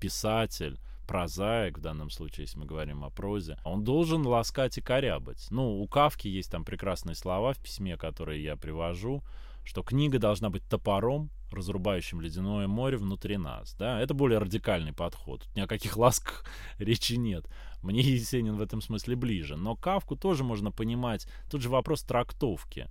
писатель, 0.00 0.78
прозаик, 1.10 1.78
в 1.78 1.80
данном 1.80 2.08
случае, 2.08 2.44
если 2.44 2.56
мы 2.56 2.66
говорим 2.66 3.02
о 3.02 3.10
прозе, 3.10 3.58
он 3.64 3.82
должен 3.82 4.24
ласкать 4.24 4.78
и 4.78 4.80
корябать. 4.80 5.44
Ну, 5.50 5.80
у 5.82 5.88
Кавки 5.88 6.28
есть 6.28 6.52
там 6.52 6.64
прекрасные 6.64 7.16
слова 7.16 7.52
в 7.52 7.58
письме, 7.58 7.96
которые 7.96 8.40
я 8.44 8.54
привожу, 8.54 9.24
что 9.64 9.82
книга 9.82 10.20
должна 10.20 10.50
быть 10.50 10.62
топором, 10.68 11.30
разрубающим 11.50 12.20
ледяное 12.20 12.68
море 12.68 12.96
внутри 12.96 13.38
нас. 13.38 13.74
Да? 13.74 14.00
Это 14.00 14.14
более 14.14 14.38
радикальный 14.38 14.92
подход. 14.92 15.42
Тут 15.42 15.56
ни 15.56 15.60
о 15.60 15.66
каких 15.66 15.96
ласках 15.96 16.44
речи 16.78 17.14
нет. 17.14 17.44
Мне 17.82 18.02
Есенин 18.02 18.54
в 18.54 18.62
этом 18.62 18.80
смысле 18.80 19.16
ближе. 19.16 19.56
Но 19.56 19.74
Кавку 19.74 20.14
тоже 20.14 20.44
можно 20.44 20.70
понимать. 20.70 21.26
Тут 21.50 21.60
же 21.60 21.70
вопрос 21.70 22.04
трактовки. 22.04 22.88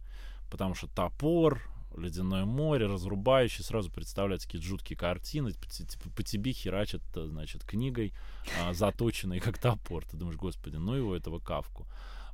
Потому 0.51 0.75
что 0.75 0.88
топор, 0.88 1.61
ледяное 1.96 2.46
море, 2.46 2.86
разрубающий, 2.86 3.63
сразу 3.63 3.91
представляются 3.91 4.48
какие-то 4.48 4.67
жуткие 4.67 4.98
картины, 4.98 5.51
типа 5.51 6.10
по 6.15 6.24
тебе 6.24 6.51
херачат, 6.51 7.01
э, 7.15 7.25
значит, 7.25 7.63
книгой, 7.63 8.13
а, 8.62 8.74
заточенной 8.74 9.39
как 9.39 9.58
топор. 9.58 10.05
Ты 10.05 10.17
думаешь, 10.17 10.38
господи, 10.38 10.75
ну 10.75 10.93
его 10.93 11.15
этого 11.15 11.39
Кавку 11.39 11.88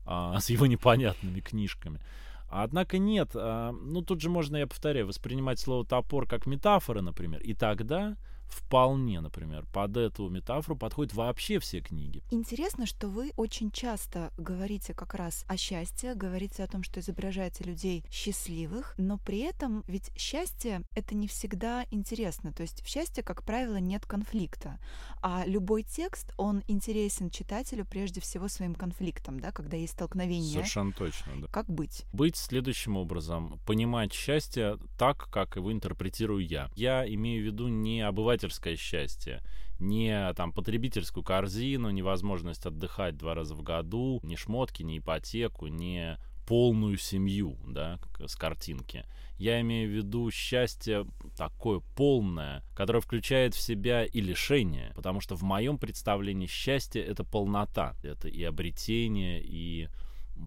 а, 0.06 0.40
с 0.40 0.50
его 0.50 0.66
непонятными 0.66 1.40
книжками. 1.40 2.00
Однако 2.48 2.98
нет, 2.98 3.32
а, 3.36 3.72
ну 3.72 4.02
тут 4.02 4.22
же 4.22 4.30
можно, 4.30 4.58
я 4.58 4.68
повторяю, 4.68 5.08
воспринимать 5.08 5.60
слово 5.60 5.86
топор 5.86 6.28
как 6.28 6.46
метафора, 6.46 7.02
например, 7.02 7.42
и 7.42 7.54
тогда 7.54 8.18
вполне, 8.48 9.22
например, 9.22 9.66
под 9.72 9.98
эту 9.98 10.30
метафору 10.30 10.78
подходят 10.78 11.14
вообще 11.14 11.60
все 11.60 11.82
книги. 11.82 12.24
Интересно, 12.32 12.86
что 12.86 13.08
вы 13.08 13.32
очень 13.36 13.72
часто 13.72 14.32
говорите 14.38 14.94
как 14.94 15.14
раз 15.14 15.46
о 15.48 15.58
счастье, 15.58 16.16
говорите 16.16 16.64
о 16.64 16.68
том, 16.68 16.84
что 16.84 17.00
изображаете 17.00 17.64
людей 17.64 18.04
счастливых, 18.12 18.96
но 18.98 19.18
при 19.18 19.40
этом 19.40 19.84
ведь 19.88 20.12
счастье— 20.18 20.84
это 20.96 21.16
не 21.16 21.28
всегда 21.28 21.86
интересно. 21.92 22.54
То 22.54 22.62
есть 22.62 22.84
в 22.84 22.88
счастье, 22.88 23.24
как 23.24 23.44
правило, 23.44 23.78
нет 23.78 24.06
конфликта. 24.06 24.80
А 25.22 25.44
любой 25.46 25.84
текст, 25.84 26.34
он 26.38 26.64
интересен 26.68 27.30
читателю 27.30 27.86
прежде 27.86 28.22
всего 28.22 28.48
своим 28.48 28.76
конфликтом, 28.76 29.40
да, 29.40 29.52
когда 29.52 29.78
есть 29.78 29.94
столкновение. 29.94 30.54
Совершенно 30.54 30.92
точно, 30.92 31.42
да. 31.42 31.48
Как 31.48 31.70
быть? 31.70 32.06
Быть 32.14 32.36
следующим 32.36 32.98
образом. 32.98 33.60
Понимать 33.66 34.14
счастье 34.14 34.78
так, 34.98 35.30
как 35.30 35.56
его 35.56 35.72
интерпретирую 35.72 36.46
я. 36.46 36.70
Я 36.76 37.08
имею 37.08 37.44
в 37.44 37.46
виду 37.46 37.68
не 37.68 38.02
обыватель 38.02 38.35
обывательское 38.36 38.76
счастье, 38.76 39.42
не 39.80 40.34
там 40.34 40.52
потребительскую 40.52 41.24
корзину, 41.24 41.90
невозможность 41.90 42.66
отдыхать 42.66 43.18
два 43.18 43.34
раза 43.34 43.56
в 43.56 43.62
году, 43.62 44.20
ни 44.24 44.36
шмотки, 44.36 44.84
ни 44.84 45.00
ипотеку, 45.00 45.68
не 45.68 46.18
полную 46.48 46.98
семью, 46.98 47.58
да, 47.66 48.00
с 48.26 48.36
картинки. 48.36 49.06
Я 49.38 49.60
имею 49.62 49.90
в 49.90 49.94
виду 49.94 50.30
счастье 50.32 51.06
такое 51.36 51.82
полное, 51.96 52.64
которое 52.76 53.02
включает 53.02 53.56
в 53.56 53.60
себя 53.60 54.06
и 54.06 54.22
лишение, 54.22 54.94
потому 54.96 55.22
что 55.22 55.36
в 55.36 55.42
моем 55.42 55.78
представлении 55.78 56.48
счастье— 56.48 57.04
это 57.04 57.24
полнота, 57.24 57.96
это 58.04 58.28
и 58.28 58.44
обретение, 58.44 59.42
и 59.44 59.90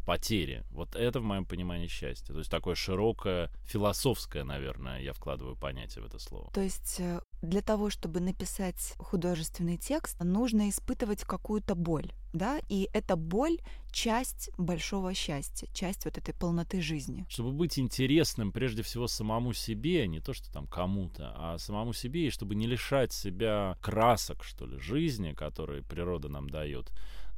потери. 0.07 0.65
Вот 0.71 0.95
это 0.95 1.21
в 1.21 1.25
моем 1.25 1.45
понимании 1.45 1.87
счастье. 1.87 2.33
То 2.33 2.39
есть 2.39 2.51
такое 2.51 2.75
широкое, 2.75 3.51
философское, 3.65 4.45
наверное, 4.45 5.01
я 5.01 5.13
вкладываю 5.13 5.57
понятие 5.57 6.03
в 6.03 6.07
это 6.07 6.19
слово. 6.19 6.51
То 6.53 6.61
есть 6.61 6.97
э, 7.01 7.21
для 7.43 7.63
того, 7.63 7.91
чтобы 7.91 8.21
написать 8.21 8.95
художественный 8.99 9.77
текст, 9.77 10.23
нужно 10.23 10.69
испытывать 10.69 11.23
какую-то 11.23 11.75
боль, 11.75 12.13
да, 12.33 12.61
и 12.69 12.89
эта 12.93 13.17
боль— 13.17 13.59
часть 13.93 14.51
большого 14.59 15.15
счастья, 15.15 15.69
часть 15.73 16.05
вот 16.05 16.19
этой 16.19 16.35
полноты 16.35 16.81
жизни. 16.81 17.27
Чтобы 17.29 17.53
быть 17.53 17.79
интересным 17.79 18.53
прежде 18.53 18.83
всего 18.83 19.07
самому 19.09 19.53
себе, 19.53 20.07
не 20.07 20.21
то, 20.21 20.35
что 20.35 20.53
там 20.53 20.67
кому-то, 20.67 21.33
а 21.37 21.59
самому 21.59 21.93
себе, 21.93 22.27
и 22.27 22.31
чтобы 22.31 22.55
не 22.55 22.67
лишать 22.67 23.13
себя 23.13 23.77
красок, 23.81 24.45
что 24.45 24.67
ли, 24.67 24.79
жизни, 24.79 25.33
которые 25.33 25.83
природа 25.83 26.29
нам 26.29 26.51
дает, 26.51 26.93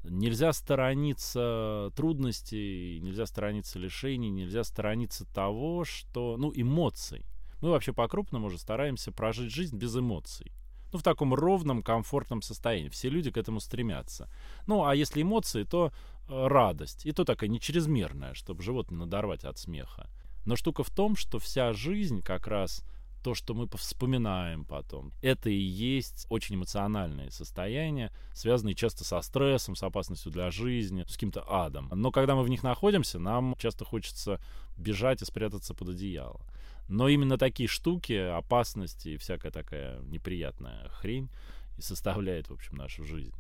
Нельзя 0.05 0.53
сторониться 0.53 1.93
трудностей, 1.95 3.01
нельзя 3.01 3.27
сторониться 3.27 3.79
лишений, 3.79 4.31
нельзя 4.31 4.65
сторониться 4.65 5.27
того, 5.27 5.85
что... 5.85 6.37
Ну, 6.39 6.53
эмоций. 6.55 7.27
Мы 7.61 7.71
вообще 7.71 7.93
по-крупному 7.93 8.47
уже 8.47 8.59
стараемся 8.59 9.13
прожить 9.13 9.53
жизнь 9.53 9.77
без 9.77 9.95
эмоций. 9.95 10.53
Ну, 10.93 10.99
в 10.99 11.03
таком 11.03 11.35
ровном, 11.35 11.83
комфортном 11.83 12.43
состоянии. 12.43 12.89
Все 12.89 13.11
люди 13.11 13.31
к 13.31 13.37
этому 13.37 13.61
стремятся. 13.61 14.29
Ну, 14.67 14.85
а 14.85 14.95
если 14.95 15.23
эмоции, 15.23 15.65
то 15.65 15.93
э, 16.29 16.47
радость. 16.47 17.07
И 17.07 17.13
то 17.13 17.25
такая 17.25 17.51
не 17.51 17.61
чрезмерная, 17.61 18.35
чтобы 18.35 18.63
живот 18.63 18.91
не 18.91 18.97
надорвать 18.97 19.45
от 19.45 19.59
смеха. 19.59 20.09
Но 20.47 20.57
штука 20.57 20.83
в 20.83 20.91
том, 20.91 21.15
что 21.15 21.39
вся 21.39 21.73
жизнь 21.73 22.23
как 22.23 22.47
раз 22.47 22.83
то, 23.23 23.35
что 23.35 23.55
мы 23.55 23.69
вспоминаем 23.75 24.65
потом. 24.65 25.13
Это 25.23 25.51
и 25.51 25.55
есть 25.55 26.27
очень 26.29 26.57
эмоциональные 26.57 27.31
состояния, 27.31 28.13
связанные 28.33 28.75
часто 28.75 29.05
со 29.05 29.21
стрессом, 29.21 29.77
с 29.77 29.83
опасностью 29.83 30.33
для 30.33 30.51
жизни, 30.51 31.05
с 31.07 31.15
каким-то 31.15 31.45
адом. 31.49 31.89
Но 31.93 32.11
когда 32.11 32.35
мы 32.35 32.43
в 32.43 32.49
них 32.49 32.63
находимся, 32.63 33.19
нам 33.19 33.55
часто 33.59 33.85
хочется 33.85 34.41
бежать 34.77 35.23
и 35.23 35.25
спрятаться 35.25 35.75
под 35.75 35.91
одеяло. 35.91 36.41
Но 36.89 37.09
именно 37.09 37.39
такие 37.39 37.69
штуки, 37.69 38.13
опасности 38.13 39.11
и 39.11 39.17
всякая 39.17 39.53
такая 39.53 40.01
неприятная 40.03 40.89
хрень 40.89 41.31
и 41.79 41.83
составляет, 41.83 42.49
в 42.49 42.53
общем, 42.53 42.77
нашу 42.77 43.05
жизнь. 43.05 43.35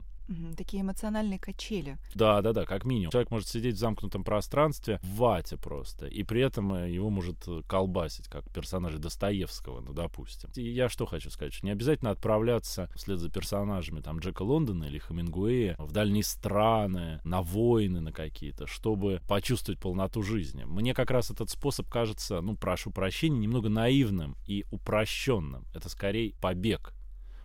Такие 0.57 0.83
эмоциональные 0.83 1.39
качели. 1.39 1.99
Да, 2.15 2.41
да, 2.43 2.53
да, 2.53 2.65
как 2.65 2.85
минимум. 2.85 3.11
Человек 3.11 3.31
может 3.31 3.49
сидеть 3.49 3.77
в 3.77 3.79
замкнутом 3.79 4.25
пространстве 4.25 5.01
в 5.03 5.17
вате 5.17 5.57
просто, 5.57 6.07
и 6.07 6.23
при 6.23 6.41
этом 6.41 6.73
э, 6.75 6.91
его 6.91 7.11
может 7.11 7.37
э, 7.49 7.63
колбасить, 7.67 8.29
как 8.29 8.49
персонажи 8.51 8.99
Достоевского, 8.99 9.81
ну, 9.81 9.93
допустим. 9.93 10.51
И 10.55 10.63
я 10.63 10.89
что 10.89 11.07
хочу 11.07 11.31
сказать, 11.31 11.55
что 11.55 11.67
не 11.67 11.73
обязательно 11.73 12.11
отправляться 12.11 12.89
вслед 12.95 13.19
за 13.19 13.31
персонажами 13.31 14.01
там 14.01 14.19
Джека 14.19 14.43
Лондона 14.43 14.85
или 14.85 14.99
Хемингуэя 14.99 15.77
в 15.79 15.93
дальние 15.93 16.23
страны, 16.23 17.21
на 17.25 17.43
войны 17.43 18.01
на 18.01 18.13
какие-то, 18.13 18.67
чтобы 18.67 19.21
почувствовать 19.29 19.81
полноту 19.81 20.23
жизни. 20.23 20.65
Мне 20.65 20.95
как 20.95 21.11
раз 21.11 21.31
этот 21.31 21.51
способ 21.51 21.89
кажется, 21.89 22.41
ну, 22.41 22.57
прошу 22.57 22.91
прощения, 22.91 23.39
немного 23.39 23.69
наивным 23.69 24.37
и 24.47 24.65
упрощенным. 24.71 25.67
Это 25.75 25.89
скорее 25.89 26.35
побег 26.41 26.95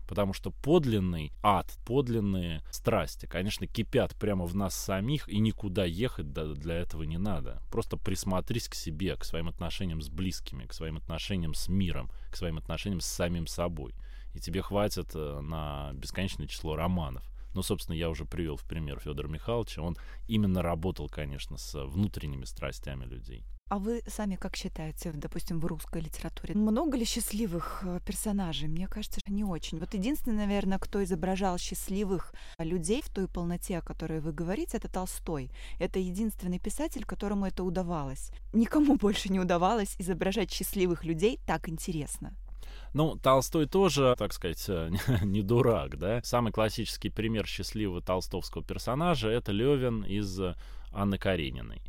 Потому 0.08 0.34
что 0.34 0.52
подлинный 0.52 1.32
ад, 1.42 1.72
подлинные 1.86 2.62
страсти, 2.72 3.26
конечно, 3.26 3.66
кипят 3.66 4.16
прямо 4.16 4.46
в 4.46 4.56
нас 4.56 4.76
самих, 4.76 5.28
и 5.30 5.40
никуда 5.40 5.86
ехать 5.86 6.32
для 6.32 6.76
этого 6.76 7.04
не 7.04 7.18
надо. 7.18 7.62
Просто 7.72 7.98
присмотрись 7.98 8.68
к 8.68 8.76
себе, 8.76 9.16
к 9.16 9.24
своим 9.24 9.48
отношениям 9.48 10.02
с 10.02 10.10
близкими, 10.10 10.66
к 10.66 10.74
своим 10.74 10.98
отношениям 10.98 11.54
с 11.54 11.68
миром, 11.68 12.12
к 12.32 12.36
своим 12.36 12.58
отношениям 12.58 13.02
с 13.02 13.06
самим 13.06 13.48
собой. 13.48 13.96
И 14.36 14.40
тебе 14.40 14.62
хватит 14.62 15.12
э, 15.16 15.40
на 15.42 15.92
бесконечное 15.94 16.48
число 16.48 16.76
романов. 16.76 17.24
Ну, 17.56 17.64
собственно, 17.64 17.96
я 17.96 18.10
уже 18.10 18.26
привел 18.26 18.58
в 18.58 18.66
пример 18.66 19.00
Федора 19.00 19.30
Михайловича. 19.30 19.82
Он 19.82 19.98
именно 20.28 20.62
работал, 20.62 21.08
конечно, 21.08 21.58
с 21.58 21.86
внутренними 21.86 22.44
страстями 22.44 23.06
людей. 23.06 23.46
А 23.68 23.80
вы 23.80 24.04
сами 24.08 24.36
как 24.36 24.56
считаете, 24.56 25.12
допустим, 25.12 25.60
в 25.60 25.66
русской 25.66 26.02
литературе, 26.02 26.54
много 26.54 26.98
ли 26.98 27.06
счастливых 27.06 27.82
э, 27.84 28.00
персонажей? 28.06 28.68
Мне 28.68 28.88
кажется, 28.88 29.22
что 29.22 29.34
не 29.34 29.44
очень. 29.44 29.80
Вот 29.80 29.96
единственный, 29.96 30.46
наверное, 30.46 30.78
кто 30.78 31.04
изображал 31.04 31.58
счастливых 31.58 32.34
людей 32.60 33.02
в 33.02 33.10
той 33.10 33.28
полноте, 33.28 33.80
о 33.80 33.82
которой 33.82 34.20
вы 34.20 34.34
говорите, 34.34 34.78
это 34.78 34.88
Толстой. 34.88 35.50
Это 35.80 35.98
единственный 35.98 36.60
писатель, 36.60 37.06
которому 37.06 37.48
это 37.48 37.64
удавалось. 37.64 38.30
Никому 38.54 38.98
больше 39.02 39.30
не 39.30 39.40
удавалось 39.40 39.96
изображать 39.98 40.52
счастливых 40.52 41.04
людей 41.04 41.40
так 41.48 41.68
интересно. 41.68 42.36
Ну, 42.94 43.18
Толстой 43.18 43.66
тоже, 43.66 44.16
так 44.18 44.34
сказать, 44.34 44.68
не 45.24 45.42
дурак, 45.42 45.98
да. 45.98 46.22
Самый 46.24 46.52
классический 46.52 47.10
пример 47.10 47.46
счастливого 47.46 48.02
толстовского 48.02 48.64
персонажа— 48.64 49.30
это 49.30 49.52
Левин 49.52 50.04
из 50.04 50.40
Анны 50.92 51.18
Карениной. 51.18 51.82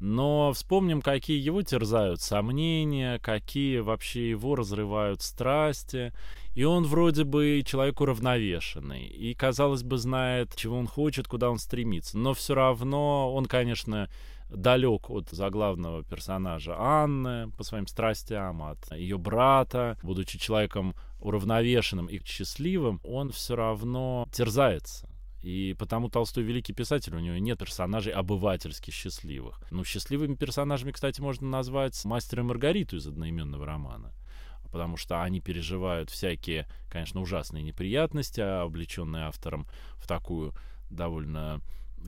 Но 0.00 0.50
вспомним, 0.54 1.02
какие 1.02 1.38
его 1.38 1.62
терзают 1.62 2.22
сомнения, 2.22 3.18
какие 3.18 3.80
вообще 3.80 4.30
его 4.30 4.56
разрывают 4.56 5.20
страсти. 5.20 6.14
И 6.54 6.64
он 6.64 6.84
вроде 6.84 7.24
бы 7.24 7.62
человек 7.66 8.00
уравновешенный. 8.00 9.06
И, 9.06 9.34
казалось 9.34 9.82
бы, 9.82 9.98
знает, 9.98 10.56
чего 10.56 10.78
он 10.78 10.86
хочет, 10.86 11.28
куда 11.28 11.50
он 11.50 11.58
стремится. 11.58 12.16
Но 12.16 12.32
все 12.32 12.54
равно 12.54 13.32
он, 13.32 13.44
конечно, 13.44 14.08
далек 14.50 15.10
от 15.10 15.30
заглавного 15.30 16.02
персонажа 16.04 16.74
Анны 16.78 17.50
по 17.52 17.62
своим 17.62 17.86
страстям, 17.86 18.62
от 18.62 18.92
ее 18.92 19.18
брата. 19.18 19.96
Будучи 20.02 20.38
человеком 20.38 20.94
уравновешенным 21.20 22.06
и 22.06 22.20
счастливым, 22.24 23.00
он 23.04 23.30
все 23.30 23.56
равно 23.56 24.26
терзается. 24.32 25.08
И 25.42 25.74
потому 25.78 26.10
Толстой 26.10 26.44
великий 26.44 26.74
писатель, 26.74 27.14
у 27.14 27.18
него 27.18 27.36
нет 27.36 27.58
персонажей 27.58 28.12
обывательски 28.12 28.90
счастливых. 28.90 29.62
Ну, 29.70 29.84
счастливыми 29.84 30.34
персонажами, 30.34 30.92
кстати, 30.92 31.20
можно 31.20 31.48
назвать 31.48 32.04
мастера 32.04 32.42
Маргариту 32.42 32.96
из 32.96 33.06
одноименного 33.06 33.64
романа 33.64 34.12
потому 34.70 34.96
что 34.96 35.22
они 35.22 35.40
переживают 35.40 36.10
всякие, 36.10 36.66
конечно, 36.88 37.20
ужасные 37.20 37.62
неприятности, 37.62 38.40
облеченные 38.40 39.24
автором 39.24 39.66
в 39.96 40.06
такую 40.06 40.54
довольно 40.90 41.60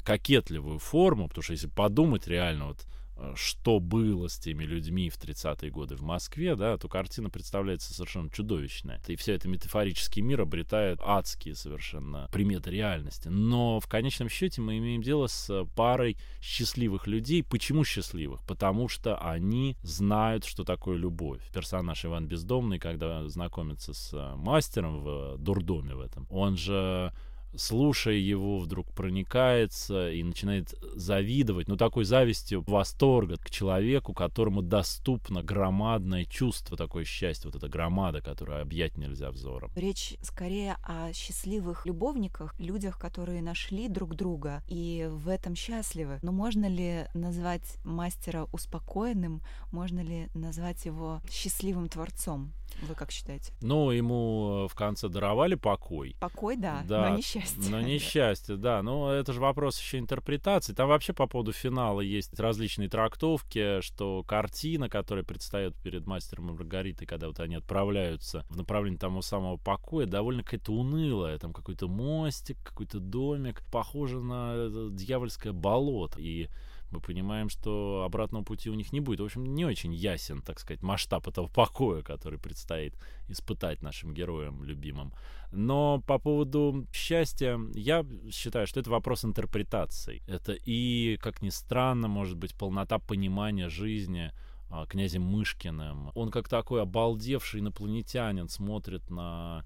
кокетливую 0.04 0.78
форму, 0.78 1.28
потому 1.28 1.42
что 1.42 1.52
если 1.52 1.68
подумать 1.68 2.26
реально, 2.26 2.68
вот 2.68 2.86
Э, 3.22 3.34
что 3.36 3.80
было 3.80 4.28
с 4.28 4.38
теми 4.38 4.64
людьми 4.64 5.08
в 5.08 5.18
30-е 5.18 5.70
годы 5.70 5.96
в 5.96 6.02
Москве, 6.02 6.56
да, 6.56 6.76
то 6.76 6.88
картина 6.88 7.30
представляется 7.30 7.94
совершенно 7.94 8.30
чудовищная. 8.30 9.00
И 9.06 9.16
все 9.16 9.34
это 9.34 9.48
метафорический 9.48 10.22
мир 10.22 10.40
обретает 10.40 10.98
адские 11.02 11.54
совершенно 11.54 12.28
приметы 12.32 12.70
реальности. 12.70 13.28
Но 13.28 13.80
в 13.80 13.86
конечном 13.86 14.28
счете 14.28 14.60
мы 14.60 14.78
имеем 14.78 15.02
дело 15.02 15.26
с 15.26 15.64
парой 15.76 16.16
счастливых 16.40 17.06
людей. 17.06 17.42
Почему 17.42 17.84
счастливых? 17.84 18.42
Потому 18.46 18.88
что 18.88 19.16
они 19.16 19.76
знают, 19.82 20.44
что 20.44 20.64
такое 20.64 20.96
любовь. 20.96 21.40
Персонаж 21.52 22.04
Иван 22.04 22.26
Бездомный, 22.26 22.78
когда 22.78 23.28
знакомится 23.28 23.92
с 23.92 24.12
мастером 24.36 25.00
в 25.00 25.36
дурдоме 25.38 25.94
в 25.94 26.00
этом, 26.00 26.26
он 26.30 26.56
же 26.56 27.12
слушая 27.56 28.14
его, 28.14 28.58
вдруг 28.58 28.92
проникается 28.92 30.10
и 30.10 30.22
начинает 30.22 30.74
завидовать, 30.94 31.68
ну, 31.68 31.76
такой 31.76 32.04
завистью, 32.04 32.64
восторга 32.66 33.36
к 33.36 33.50
человеку, 33.50 34.14
которому 34.14 34.62
доступно 34.62 35.42
громадное 35.42 36.24
чувство, 36.24 36.76
такое 36.76 37.04
счастье, 37.04 37.50
вот 37.50 37.56
эта 37.56 37.68
громада, 37.68 38.20
которую 38.20 38.60
объять 38.60 38.96
нельзя 38.96 39.30
взором. 39.30 39.70
Речь 39.76 40.14
скорее 40.22 40.76
о 40.82 41.12
счастливых 41.12 41.86
любовниках, 41.86 42.58
людях, 42.58 42.98
которые 42.98 43.42
нашли 43.42 43.88
друг 43.88 44.14
друга 44.14 44.62
и 44.68 45.08
в 45.10 45.28
этом 45.28 45.54
счастливы. 45.54 46.18
Но 46.22 46.32
можно 46.32 46.66
ли 46.66 47.06
назвать 47.14 47.78
мастера 47.84 48.46
успокоенным? 48.52 49.42
Можно 49.70 50.00
ли 50.00 50.28
назвать 50.34 50.84
его 50.84 51.20
счастливым 51.30 51.88
творцом? 51.88 52.52
Вы 52.82 52.94
как 52.94 53.10
считаете? 53.10 53.52
Ну, 53.60 53.90
ему 53.90 54.64
э, 54.64 54.68
в 54.68 54.74
конце 54.74 55.08
даровали 55.08 55.54
покой. 55.54 56.16
Покой, 56.20 56.56
да, 56.56 56.82
да 56.86 57.10
но 57.10 57.16
несчастье. 57.16 57.70
Но 57.70 57.80
несчастье, 57.82 58.56
да. 58.56 58.82
Но 58.82 59.12
это 59.12 59.32
же 59.32 59.40
вопрос 59.40 59.78
еще 59.78 59.98
интерпретации. 59.98 60.72
Там 60.72 60.88
вообще 60.88 61.12
по 61.12 61.26
поводу 61.26 61.52
финала 61.52 62.00
есть 62.00 62.38
различные 62.38 62.88
трактовки, 62.88 63.80
что 63.80 64.24
картина, 64.24 64.88
которая 64.88 65.24
предстает 65.24 65.74
перед 65.76 66.06
мастером 66.06 66.50
и 66.50 66.52
Маргаритой, 66.52 67.06
когда 67.06 67.28
вот 67.28 67.40
они 67.40 67.56
отправляются 67.56 68.44
в 68.48 68.56
направлении 68.56 68.98
того 68.98 69.22
самого 69.22 69.56
покоя, 69.56 70.06
довольно 70.06 70.42
какая-то 70.42 70.72
унылая. 70.72 71.38
Там 71.38 71.52
какой-то 71.52 71.88
мостик, 71.88 72.58
какой-то 72.62 73.00
домик, 73.00 73.62
похоже 73.70 74.20
на 74.20 74.52
э, 74.54 74.88
дьявольское 74.92 75.52
болото. 75.52 76.20
И 76.20 76.48
мы 76.92 77.00
понимаем, 77.00 77.48
что 77.48 78.02
обратного 78.04 78.44
пути 78.44 78.70
у 78.70 78.74
них 78.74 78.92
не 78.92 79.00
будет. 79.00 79.20
В 79.20 79.24
общем, 79.24 79.44
не 79.54 79.64
очень 79.64 79.94
ясен, 79.94 80.42
так 80.42 80.60
сказать, 80.60 80.82
масштаб 80.82 81.26
этого 81.28 81.48
покоя, 81.48 82.02
который 82.02 82.38
предстоит 82.38 82.94
испытать 83.28 83.82
нашим 83.82 84.14
героям 84.14 84.64
любимым. 84.64 85.12
Но 85.52 86.02
по 86.06 86.18
поводу 86.18 86.86
счастья, 86.92 87.58
я 87.74 88.04
считаю, 88.30 88.66
что 88.66 88.80
это 88.80 88.90
вопрос 88.90 89.24
интерпретации. 89.24 90.22
Это 90.26 90.52
и, 90.52 91.18
как 91.20 91.42
ни 91.42 91.50
странно, 91.50 92.08
может 92.08 92.36
быть, 92.36 92.54
полнота 92.54 92.98
понимания 92.98 93.68
жизни 93.68 94.32
а, 94.70 94.86
князем 94.86 95.22
Мышкиным. 95.22 96.10
Он 96.14 96.30
как 96.30 96.48
такой 96.48 96.82
обалдевший 96.82 97.60
инопланетянин 97.60 98.48
смотрит 98.48 99.10
на 99.10 99.64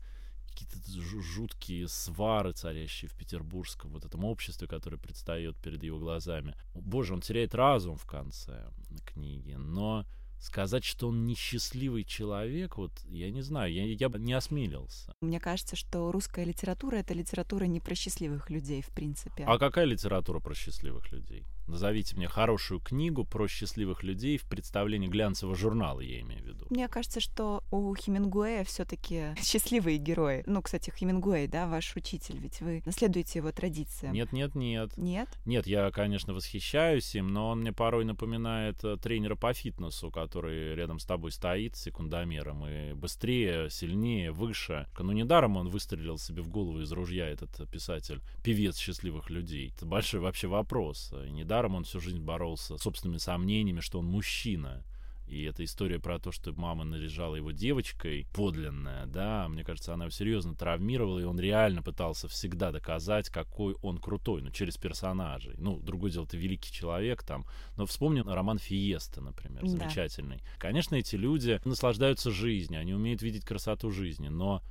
какие-то 0.56 1.22
жуткие 1.22 1.88
свары, 1.88 2.52
царящие 2.52 3.08
в 3.10 3.14
петербургском 3.14 3.90
вот 3.90 4.04
этом 4.04 4.24
обществе, 4.24 4.66
которое 4.66 4.96
предстает 4.96 5.56
перед 5.56 5.82
его 5.82 5.98
глазами. 5.98 6.54
Боже, 6.74 7.14
он 7.14 7.20
теряет 7.20 7.54
разум 7.54 7.96
в 7.96 8.06
конце 8.06 8.70
книги, 9.04 9.52
но 9.52 10.06
сказать, 10.38 10.84
что 10.84 11.08
он 11.08 11.24
несчастливый 11.26 12.04
человек, 12.04 12.76
вот 12.76 12.92
я 13.04 13.30
не 13.30 13.42
знаю, 13.42 13.72
я, 13.72 13.84
я 13.84 14.08
бы 14.08 14.18
не 14.18 14.32
осмелился. 14.32 15.14
Мне 15.20 15.40
кажется, 15.40 15.76
что 15.76 16.12
русская 16.12 16.44
литература— 16.44 16.96
это 16.96 17.14
литература 17.14 17.64
не 17.64 17.80
про 17.80 17.94
счастливых 17.94 18.50
людей, 18.50 18.82
в 18.82 18.90
принципе. 18.90 19.44
А 19.44 19.58
какая 19.58 19.84
литература 19.84 20.40
про 20.40 20.54
счастливых 20.54 21.10
людей? 21.12 21.44
Назовите 21.66 22.16
мне 22.16 22.28
хорошую 22.28 22.80
книгу 22.80 23.24
про 23.24 23.48
счастливых 23.48 24.04
людей 24.04 24.38
в 24.38 24.44
представлении 24.48 25.08
глянцевого 25.08 25.56
журнала, 25.56 26.00
я 26.00 26.20
имею 26.20 26.42
в 26.42 26.46
виду. 26.46 26.66
Мне 26.70 26.88
кажется, 26.88 27.20
что 27.20 27.64
у 27.72 27.94
Хемингуэя 27.94 28.64
все-таки 28.64 29.34
счастливые 29.42 29.98
герои. 29.98 30.44
Ну, 30.46 30.62
кстати, 30.62 30.90
Хемингуэй, 30.90 31.48
да, 31.48 31.66
ваш 31.66 31.96
учитель, 31.96 32.38
ведь 32.38 32.60
вы 32.60 32.82
наследуете 32.86 33.40
его 33.40 33.50
традициям. 33.50 34.14
Нет, 34.14 34.32
нет, 34.32 34.54
нет. 34.54 34.96
Нет? 34.96 35.28
Нет, 35.44 35.66
я, 35.66 35.90
конечно, 35.90 36.34
восхищаюсь 36.34 37.14
им, 37.16 37.32
но 37.32 37.48
он 37.48 37.60
мне 37.60 37.72
порой 37.72 38.04
напоминает 38.04 38.84
э, 38.84 38.96
тренера 38.96 39.34
по 39.34 39.52
фитнесу, 39.52 40.10
который 40.10 40.74
рядом 40.74 41.00
с 41.00 41.04
тобой 41.04 41.32
стоит 41.32 41.76
с 41.76 41.82
секундомером 41.82 42.66
и 42.66 42.92
быстрее, 42.94 43.70
сильнее, 43.70 44.30
выше. 44.30 44.86
Ну, 44.98 45.12
недаром 45.12 45.56
он 45.56 45.68
выстрелил 45.68 46.18
себе 46.18 46.42
в 46.42 46.48
голову 46.48 46.80
из 46.80 46.92
ружья, 46.92 47.28
этот 47.28 47.68
писатель, 47.70 48.20
певец 48.44 48.76
счастливых 48.76 49.30
людей. 49.30 49.72
Это 49.76 49.84
большой 49.84 50.20
вообще 50.20 50.46
вопрос. 50.46 51.12
И 51.26 51.30
недаром 51.30 51.55
недаром 51.56 51.74
он 51.74 51.84
всю 51.84 52.00
жизнь 52.00 52.20
боролся 52.20 52.76
с 52.76 52.82
собственными 52.82 53.18
сомнениями, 53.18 53.80
что 53.80 54.00
он 54.00 54.06
мужчина. 54.06 54.84
И 55.26 55.42
эта 55.42 55.64
история 55.64 55.98
про 55.98 56.20
то, 56.20 56.30
что 56.30 56.52
мама 56.52 56.84
наряжала 56.84 57.34
его 57.34 57.50
девочкой, 57.50 58.28
подлинная, 58.32 59.06
да, 59.06 59.48
мне 59.48 59.64
кажется, 59.64 59.92
она 59.92 60.04
его 60.04 60.12
серьезно 60.12 60.54
травмировала, 60.54 61.18
и 61.18 61.24
он 61.24 61.40
реально 61.40 61.82
пытался 61.82 62.28
всегда 62.28 62.70
доказать, 62.70 63.28
какой 63.28 63.74
он 63.82 63.98
крутой, 63.98 64.42
ну, 64.42 64.50
через 64.50 64.76
персонажей. 64.76 65.54
Ну, 65.58 65.80
другое 65.80 66.12
дело, 66.12 66.28
ты 66.28 66.36
великий 66.36 66.72
человек 66.72 67.24
там. 67.24 67.44
Но 67.76 67.86
вспомни 67.86 68.20
роман 68.20 68.58
Фиеста, 68.58 69.20
например, 69.20 69.62
да. 69.62 69.68
замечательный. 69.68 70.42
Конечно, 70.58 70.94
эти 70.94 71.16
люди 71.16 71.60
наслаждаются 71.64 72.30
жизнью, 72.30 72.80
они 72.80 72.94
умеют 72.94 73.20
видеть 73.20 73.44
красоту 73.44 73.90
жизни, 73.90 74.28
но 74.28 74.62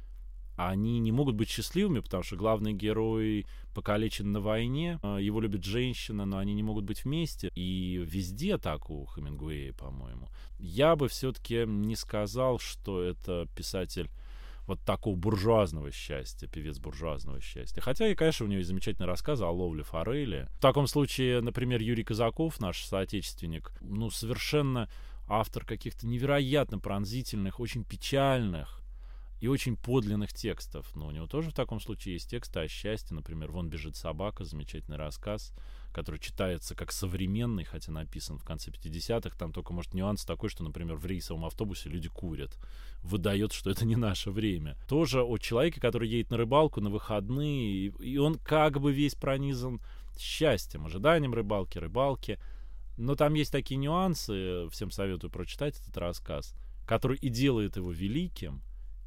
они 0.56 1.00
не 1.00 1.12
могут 1.12 1.36
быть 1.36 1.50
счастливыми, 1.50 2.00
потому 2.00 2.24
что 2.24 2.36
главный 2.36 2.74
герой 2.74 3.46
покалечен 3.74 4.32
на 4.32 4.39
войне, 4.39 5.00
а, 5.04 5.18
его 5.18 5.41
любит 5.41 5.63
женщина, 5.63 6.26
но 6.26 6.38
они 6.38 6.54
не 6.54 6.63
могут 6.63 6.86
быть 6.86 7.04
вместе. 7.04 7.52
И 7.56 8.02
везде 8.06 8.58
так 8.58 8.89
у 8.89 9.06
Хемингуэя, 9.06 9.74
по-моему. 9.74 10.30
Я 10.60 10.96
бы 10.96 11.08
все-таки 11.10 11.65
не 11.65 11.96
сказал, 11.96 12.60
что 12.60 13.02
это 13.02 13.48
писатель 13.56 14.10
вот 14.65 14.80
такого 14.82 15.15
буржуазного 15.15 15.91
счастья, 15.91 16.48
певец 16.48 16.80
буржуазного 16.80 17.39
счастья. 17.39 17.82
Хотя 17.82 18.08
и, 18.08 18.15
конечно, 18.15 18.46
у 18.46 18.50
него 18.50 18.60
есть 18.60 18.70
замечательный 18.70 19.06
рассказ 19.06 19.41
о 19.41 19.50
ловле 19.50 19.84
форели. 19.84 20.48
В 20.58 20.62
таком 20.62 20.88
случае, 20.88 21.41
например, 21.41 21.82
Юрий 21.82 22.04
Казаков, 22.04 22.60
наш 22.60 22.84
соотечественник, 22.84 23.72
ну, 23.82 24.10
совершенно 24.10 24.89
автор 25.28 25.65
каких-то 25.65 26.08
невероятно 26.08 26.80
пронзительных, 26.80 27.60
очень 27.60 27.84
печальных, 27.84 28.82
и 29.41 29.48
очень 29.48 29.76
подлинных 29.76 30.34
текстов. 30.34 30.95
Но 30.95 31.08
у 31.08 31.12
него 31.12 31.28
тоже 31.28 31.50
в 31.50 31.54
таком 31.54 31.80
случае 31.80 32.13
есть 32.13 32.30
тексты 32.30 32.62
о 32.62 32.67
счастье. 32.67 33.15
Например, 33.15 33.52
«Вон 33.52 33.69
бежит 33.69 33.95
собака», 33.95 34.45
замечательный 34.45 34.98
рассказ, 34.98 35.54
который 35.93 36.19
читается 36.19 36.76
как 36.76 36.91
современный, 36.91 37.63
хотя 37.63 37.91
написан 37.91 38.38
в 38.38 38.43
конце 38.43 38.71
50-х. 38.71 39.38
Там 39.38 39.52
только, 39.52 39.74
может, 39.74 39.93
нюанс 39.93 40.26
такой, 40.26 40.50
что, 40.50 40.63
например, 40.63 40.95
в 40.95 41.06
рейсовом 41.06 41.45
автобусе 41.45 41.89
люди 41.89 42.10
курят. 42.10 42.58
Выдает, 43.02 43.52
что 43.54 43.69
это 43.69 43.86
не 43.86 43.95
наше 43.95 44.32
время. 44.32 44.78
Тоже 44.88 45.21
о 45.21 45.38
человеке, 45.38 45.80
который 45.82 46.10
едет 46.10 46.32
на 46.32 46.38
рыбалку 46.38 46.82
на 46.82 46.89
выходные, 46.89 47.88
и 47.88 48.17
он 48.17 48.36
как 48.36 48.80
бы 48.80 48.93
весь 48.93 49.15
пронизан 49.15 49.82
счастьем, 50.17 50.86
ожиданием 50.86 51.34
рыбалки, 51.34 51.78
рыбалки. 51.78 52.39
Но 52.98 53.15
там 53.15 53.34
есть 53.34 53.52
такие 53.52 53.78
нюансы, 53.78 54.69
всем 54.69 54.89
советую 54.89 55.30
прочитать 55.30 55.78
этот 55.80 55.98
рассказ, 55.98 56.56
который 56.88 57.17
и 57.17 57.30
делает 57.30 57.76
его 57.76 57.91
великим, 57.91 58.62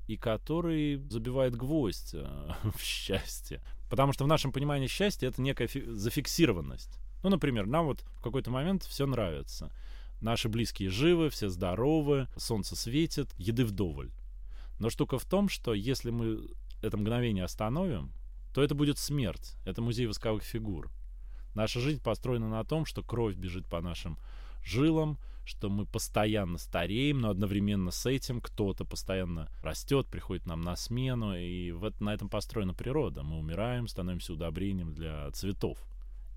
и 0.08 0.16
который 0.16 0.96
забивает 1.10 1.54
гвоздь 1.54 2.14
э, 2.14 2.26
в 2.74 2.80
счастье. 2.80 3.62
Потому 3.90 4.12
что 4.12 4.24
в 4.24 4.26
нашем 4.26 4.52
понимании 4.52 4.88
счастья 4.88 5.28
это 5.28 5.40
некая 5.40 5.68
зафиксированность. 5.68 6.98
Ну, 7.22 7.30
например, 7.30 7.66
нам 7.66 7.86
вот 7.86 8.00
в 8.16 8.22
какой-то 8.22 8.50
момент 8.50 8.84
все 8.84 9.06
нравится. 9.06 9.70
Наши 10.20 10.48
близкие 10.48 10.88
живы, 10.88 11.30
все 11.30 11.48
здоровы, 11.48 12.26
солнце 12.36 12.74
светит, 12.74 13.28
еды 13.38 13.64
вдоволь. 13.64 14.10
Но 14.80 14.90
штука 14.90 15.18
в 15.18 15.24
том, 15.24 15.48
что 15.48 15.74
если 15.74 16.10
мы 16.10 16.40
это 16.82 16.96
мгновение 16.96 17.44
остановим, 17.44 18.12
то 18.54 18.62
это 18.62 18.74
будет 18.74 18.98
смерть. 18.98 19.56
Это 19.64 19.82
музей 19.82 20.06
восковых 20.06 20.42
фигур. 20.42 20.90
Наша 21.54 21.80
жизнь 21.80 22.02
построена 22.02 22.48
на 22.48 22.64
том, 22.64 22.86
что 22.86 23.02
кровь 23.02 23.36
бежит 23.36 23.66
по 23.66 23.80
нашим 23.80 24.18
жилам, 24.64 25.18
что 25.48 25.70
мы 25.70 25.86
постоянно 25.86 26.58
стареем, 26.58 27.20
но 27.20 27.30
одновременно 27.30 27.90
с 27.90 28.06
этим 28.06 28.40
кто-то 28.40 28.84
постоянно 28.84 29.48
растет, 29.62 30.06
приходит 30.06 30.46
нам 30.46 30.60
на 30.60 30.76
смену, 30.76 31.34
и 31.36 31.72
вот 31.72 32.00
на 32.00 32.14
этом 32.14 32.28
построена 32.28 32.74
природа. 32.74 33.22
Мы 33.22 33.38
умираем, 33.38 33.88
становимся 33.88 34.34
удобрением 34.34 34.94
для 34.94 35.30
цветов. 35.32 35.78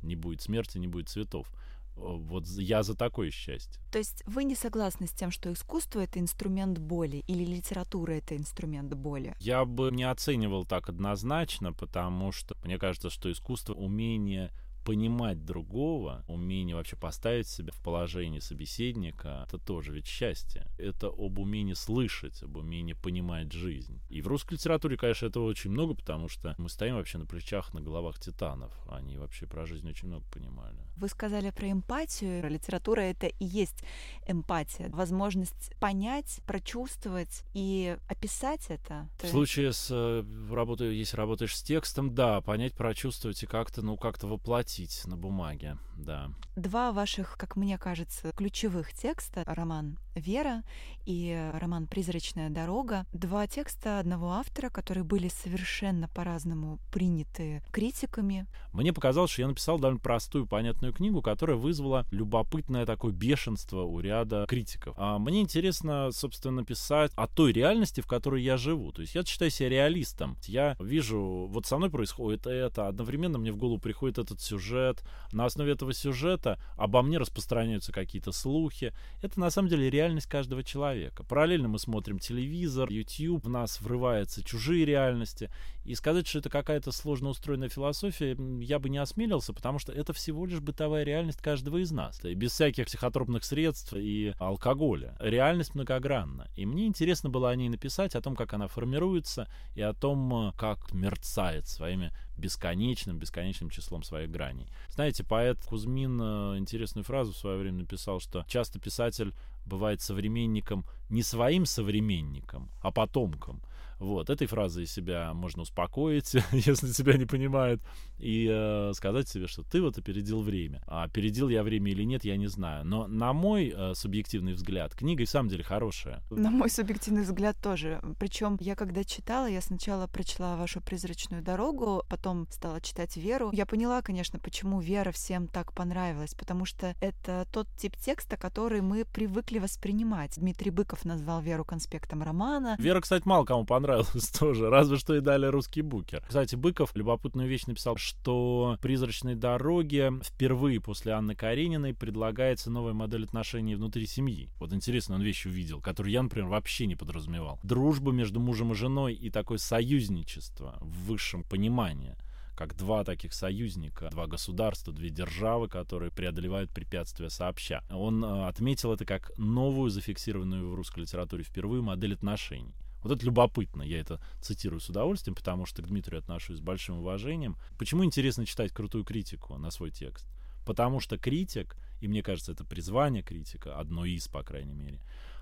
Не 0.01 0.15
будет 0.15 0.41
смерти, 0.41 0.77
не 0.77 0.87
будет 0.87 1.09
цветов. 1.09 1.51
Вот 1.95 2.47
я 2.47 2.83
за 2.83 2.95
такое 2.95 3.31
счастье. 3.31 3.81
То 3.91 3.99
есть 3.99 4.23
вы 4.25 4.45
не 4.45 4.55
согласны 4.55 5.07
с 5.07 5.11
тем, 5.11 5.29
что 5.29 5.51
искусство 5.51 5.99
это 5.99 6.19
инструмент 6.19 6.79
боли 6.79 7.23
или 7.27 7.43
литература 7.43 8.13
это 8.13 8.35
инструмент 8.35 8.93
боли? 8.93 9.35
Я 9.39 9.65
бы 9.65 9.91
не 9.91 10.03
оценивал 10.03 10.65
так 10.65 10.89
однозначно, 10.89 11.73
потому 11.73 12.31
что 12.31 12.55
мне 12.63 12.77
кажется, 12.77 13.09
что 13.09 13.31
искусство 13.31 13.73
умение 13.73 14.51
понимать 14.83 15.45
другого, 15.45 16.23
умение 16.27 16.75
вообще 16.75 16.95
поставить 16.95 17.47
себя 17.47 17.71
в 17.71 17.81
положение 17.81 18.41
собеседника, 18.41 19.45
это 19.47 19.57
тоже 19.57 19.93
ведь 19.93 20.07
счастье. 20.07 20.67
Это 20.77 21.07
об 21.07 21.39
умении 21.39 21.73
слышать, 21.73 22.41
об 22.43 22.57
умении 22.57 22.93
понимать 22.93 23.51
жизнь. 23.51 24.01
И 24.09 24.21
в 24.21 24.27
русской 24.27 24.53
литературе, 24.53 24.97
конечно, 24.97 25.27
этого 25.27 25.45
очень 25.45 25.71
много, 25.71 25.93
потому 25.93 26.27
что 26.27 26.55
мы 26.57 26.69
стоим 26.69 26.95
вообще 26.95 27.17
на 27.17 27.25
плечах, 27.25 27.73
на 27.73 27.81
головах 27.81 28.19
титанов. 28.19 28.71
Они 28.89 29.17
вообще 29.17 29.45
про 29.45 29.65
жизнь 29.65 29.87
очень 29.87 30.07
много 30.07 30.25
понимали. 30.31 30.77
Вы 30.97 31.07
сказали 31.07 31.51
про 31.51 31.71
эмпатию. 31.71 32.49
Литература— 32.49 33.01
это 33.01 33.27
и 33.27 33.45
есть 33.45 33.83
эмпатия. 34.27 34.89
Возможность 34.89 35.73
понять, 35.79 36.41
прочувствовать 36.45 37.43
и 37.53 37.97
описать 38.07 38.69
это. 38.69 39.09
В 39.21 39.27
случае 39.27 39.73
с 39.73 39.89
э, 39.91 40.23
работой, 40.51 40.95
если 40.95 41.17
работаешь 41.17 41.55
с 41.55 41.63
текстом, 41.63 42.13
да, 42.13 42.41
понять, 42.41 42.73
прочувствовать 42.73 43.41
и 43.43 43.45
как-то, 43.45 43.81
ну, 43.81 43.97
как-то 43.97 44.27
воплотить 44.27 44.70
воплотить 44.71 45.05
на 45.05 45.17
бумаге, 45.17 45.77
да. 46.01 46.31
Два 46.55 46.91
ваших, 46.91 47.37
как 47.37 47.55
мне 47.55 47.77
кажется, 47.77 48.31
ключевых 48.35 48.93
текста, 48.93 49.43
роман 49.45 49.97
«Вера» 50.15 50.63
и 51.05 51.49
роман 51.53 51.87
«Призрачная 51.87 52.49
дорога», 52.49 53.05
два 53.13 53.47
текста 53.47 53.99
одного 53.99 54.33
автора, 54.33 54.69
которые 54.69 55.05
были 55.05 55.29
совершенно 55.29 56.09
по-разному 56.09 56.79
приняты 56.91 57.63
критиками. 57.71 58.45
Мне 58.73 58.91
показалось, 58.91 59.31
что 59.31 59.43
я 59.43 59.47
написал 59.47 59.79
довольно 59.79 60.01
простую, 60.01 60.45
понятную 60.45 60.93
книгу, 60.93 61.21
которая 61.21 61.55
вызвала 61.55 62.05
любопытное 62.11 62.85
такое 62.85 63.13
бешенство 63.13 63.83
у 63.83 63.99
ряда 63.99 64.45
критиков. 64.47 64.95
А 64.97 65.17
мне 65.19 65.41
интересно, 65.41 66.09
собственно, 66.11 66.65
писать 66.65 67.11
о 67.15 67.27
той 67.27 67.53
реальности, 67.53 68.01
в 68.01 68.07
которой 68.07 68.43
я 68.43 68.57
живу. 68.57 68.91
То 68.91 69.01
есть 69.01 69.15
я 69.15 69.23
считаю 69.23 69.51
себя 69.51 69.69
реалистом. 69.69 70.37
Я 70.43 70.75
вижу, 70.79 71.47
вот 71.49 71.65
со 71.65 71.77
мной 71.77 71.89
происходит 71.89 72.45
это, 72.45 72.87
одновременно 72.87 73.37
мне 73.37 73.51
в 73.51 73.57
голову 73.57 73.79
приходит 73.79 74.17
этот 74.17 74.41
сюжет. 74.41 75.03
На 75.31 75.45
основе 75.45 75.71
этого 75.71 75.90
сюжета 75.93 76.59
обо 76.77 77.01
мне 77.01 77.17
распространяются 77.17 77.91
какие-то 77.91 78.31
слухи. 78.31 78.93
Это 79.21 79.39
на 79.39 79.49
самом 79.49 79.69
деле 79.69 79.89
реальность 79.89 80.27
каждого 80.27 80.63
человека. 80.63 81.23
Параллельно 81.23 81.67
мы 81.67 81.79
смотрим 81.79 82.19
телевизор, 82.19 82.89
YouTube, 82.89 83.45
в 83.45 83.49
нас 83.49 83.81
врываются 83.81 84.43
чужие 84.43 84.85
реальности. 84.85 85.49
И 85.83 85.95
сказать, 85.95 86.27
что 86.27 86.39
это 86.39 86.49
какая-то 86.49 86.91
сложно 86.91 87.29
устроенная 87.29 87.69
философия, 87.69 88.37
я 88.59 88.77
бы 88.77 88.89
не 88.89 88.99
осмелился, 88.99 89.53
потому 89.53 89.79
что 89.79 89.91
это 89.91 90.13
всего 90.13 90.45
лишь 90.45 90.59
бытовая 90.59 91.03
реальность 91.03 91.41
каждого 91.41 91.77
из 91.77 91.91
нас. 91.91 92.23
И 92.23 92.33
без 92.35 92.51
всяких 92.51 92.85
психотропных 92.85 93.43
средств 93.43 93.93
и 93.93 94.33
алкоголя. 94.37 95.15
Реальность 95.19 95.73
многогранна. 95.73 96.49
И 96.55 96.65
мне 96.65 96.85
интересно 96.85 97.29
было 97.29 97.49
о 97.49 97.55
ней 97.55 97.69
написать, 97.69 98.15
о 98.15 98.21
том, 98.21 98.35
как 98.35 98.53
она 98.53 98.67
формируется, 98.67 99.47
и 99.75 99.81
о 99.81 99.93
том, 99.93 100.53
как 100.57 100.93
мерцает 100.93 101.67
своими 101.67 102.11
бесконечным, 102.41 103.17
бесконечным 103.17 103.69
числом 103.69 104.03
своих 104.03 104.29
граней. 104.31 104.67
Знаете, 104.89 105.23
поэт 105.23 105.63
Кузьмин 105.65 106.19
э, 106.21 106.57
интересную 106.57 107.05
фразу 107.05 107.31
в 107.31 107.37
свое 107.37 107.57
время 107.57 107.79
написал, 107.79 108.19
что 108.19 108.43
часто 108.47 108.79
писатель 108.79 109.33
бывает 109.65 110.01
современником 110.01 110.85
не 111.09 111.23
своим 111.23 111.65
современником, 111.65 112.69
а 112.81 112.91
потомком. 112.91 113.61
Вот, 114.01 114.31
этой 114.31 114.47
фразой 114.47 114.87
себя 114.87 115.31
можно 115.35 115.61
успокоить, 115.61 116.33
если 116.51 116.91
тебя 116.91 117.17
не 117.17 117.25
понимают, 117.25 117.81
и 118.17 118.47
э, 118.51 118.93
сказать 118.95 119.29
себе, 119.29 119.45
что 119.45 119.61
ты 119.61 119.79
вот 119.79 119.99
опередил 119.99 120.41
время. 120.41 120.81
А 120.87 121.03
опередил 121.03 121.49
я 121.49 121.61
время 121.61 121.91
или 121.91 122.03
нет, 122.03 122.23
я 122.23 122.35
не 122.35 122.47
знаю. 122.47 122.83
Но 122.83 123.05
на 123.05 123.31
мой 123.31 123.71
э, 123.75 123.93
субъективный 123.93 124.53
взгляд, 124.53 124.95
книга 124.95 125.21
и 125.21 125.27
в 125.27 125.29
самом 125.29 125.49
деле 125.49 125.63
хорошая. 125.63 126.23
На 126.31 126.49
мой 126.49 126.71
субъективный 126.71 127.21
взгляд 127.21 127.57
тоже. 127.61 128.01
Причем 128.19 128.57
я 128.59 128.75
когда 128.75 129.03
читала, 129.03 129.47
я 129.47 129.61
сначала 129.61 130.07
прочла 130.07 130.55
вашу 130.55 130.81
призрачную 130.81 131.43
дорогу, 131.43 132.03
потом 132.09 132.47
стала 132.49 132.81
читать 132.81 133.15
Веру. 133.17 133.51
Я 133.53 133.67
поняла, 133.67 134.01
конечно, 134.01 134.39
почему 134.39 134.81
Вера 134.81 135.11
всем 135.11 135.47
так 135.47 135.73
понравилась, 135.73 136.33
потому 136.33 136.65
что 136.65 136.95
это 137.01 137.45
тот 137.53 137.67
тип 137.77 137.95
текста, 137.97 138.35
который 138.35 138.81
мы 138.81 139.05
привыкли 139.05 139.59
воспринимать. 139.59 140.39
Дмитрий 140.39 140.71
Быков 140.71 141.05
назвал 141.05 141.41
Веру 141.41 141.65
конспектом 141.65 142.23
романа. 142.23 142.77
Вера, 142.79 142.99
кстати, 142.99 143.27
мало 143.27 143.45
кому 143.45 143.63
понравилась 143.63 143.90
понравилось 143.91 144.29
тоже, 144.39 144.69
разве 144.69 144.97
что 144.97 145.15
и 145.15 145.21
дали 145.21 145.45
русский 145.45 145.81
букер. 145.81 146.23
Кстати, 146.27 146.55
Быков 146.55 146.95
любопытную 146.95 147.47
вещь 147.47 147.65
написал, 147.65 147.97
что 147.97 148.77
«Призрачной 148.81 149.35
дороге» 149.35 150.13
впервые 150.23 150.79
после 150.79 151.13
Анны 151.13 151.35
Карениной 151.35 151.93
предлагается 151.93 152.71
новая 152.71 152.93
модель 152.93 153.25
отношений 153.25 153.75
внутри 153.75 154.05
семьи. 154.05 154.49
Вот 154.59 154.73
интересно, 154.73 155.15
он 155.15 155.21
вещь 155.21 155.45
увидел, 155.45 155.81
которую 155.81 156.11
я, 156.11 156.23
например, 156.23 156.47
вообще 156.47 156.85
не 156.85 156.95
подразумевал. 156.95 157.59
Дружба 157.63 158.11
между 158.11 158.39
мужем 158.39 158.71
и 158.71 158.75
женой 158.75 159.13
и 159.13 159.29
такое 159.29 159.57
союзничество 159.57 160.77
в 160.79 161.07
высшем 161.07 161.43
понимании 161.43 162.15
как 162.55 162.77
два 162.77 163.03
таких 163.03 163.33
союзника, 163.33 164.09
два 164.11 164.27
государства, 164.27 164.93
две 164.93 165.09
державы, 165.09 165.67
которые 165.67 166.11
преодолевают 166.11 166.69
препятствия 166.69 167.31
сообща. 167.31 167.83
Он 167.89 168.23
э, 168.23 168.45
отметил 168.45 168.93
это 168.93 169.03
как 169.03 169.31
новую, 169.37 169.89
зафиксированную 169.89 170.69
в 170.69 170.75
русской 170.75 170.99
литературе 170.99 171.43
впервые 171.43 171.81
модель 171.81 172.13
отношений. 172.13 172.75
Вот 173.01 173.11
это 173.11 173.25
любопытно, 173.25 173.81
я 173.81 173.99
это 173.99 174.21
цитирую 174.41 174.79
с 174.79 174.89
удовольствием, 174.89 175.35
потому 175.35 175.65
что 175.65 175.81
к 175.81 175.87
Дмитрию 175.87 176.19
отношусь 176.19 176.57
с 176.57 176.61
большим 176.61 176.99
уважением. 176.99 177.57
Почему 177.77 178.05
интересно 178.05 178.45
читать 178.45 178.71
крутую 178.71 179.03
критику 179.03 179.57
на 179.57 179.71
свой 179.71 179.91
текст? 179.91 180.27
Потому 180.65 180.99
что 180.99 181.17
критик, 181.17 181.75
и 181.99 182.07
мне 182.07 182.21
кажется, 182.21 182.51
это 182.51 182.63
призвание 182.63 183.23
критика, 183.23 183.79
одно 183.79 184.05
из, 184.05 184.27
по 184.27 184.43
крайней 184.43 184.75
мере, 184.75 185.01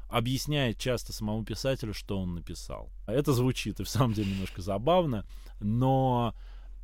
объясняет 0.09 0.77
часто 0.77 1.13
самому 1.13 1.43
писателю, 1.43 1.93
что 1.93 2.19
он 2.19 2.33
написал. 2.33 2.89
Это 3.05 3.33
звучит 3.33 3.79
и 3.79 3.83
в 3.83 3.89
самом 3.89 4.13
деле 4.13 4.31
немножко 4.31 4.61
забавно, 4.61 5.25
но 5.59 6.33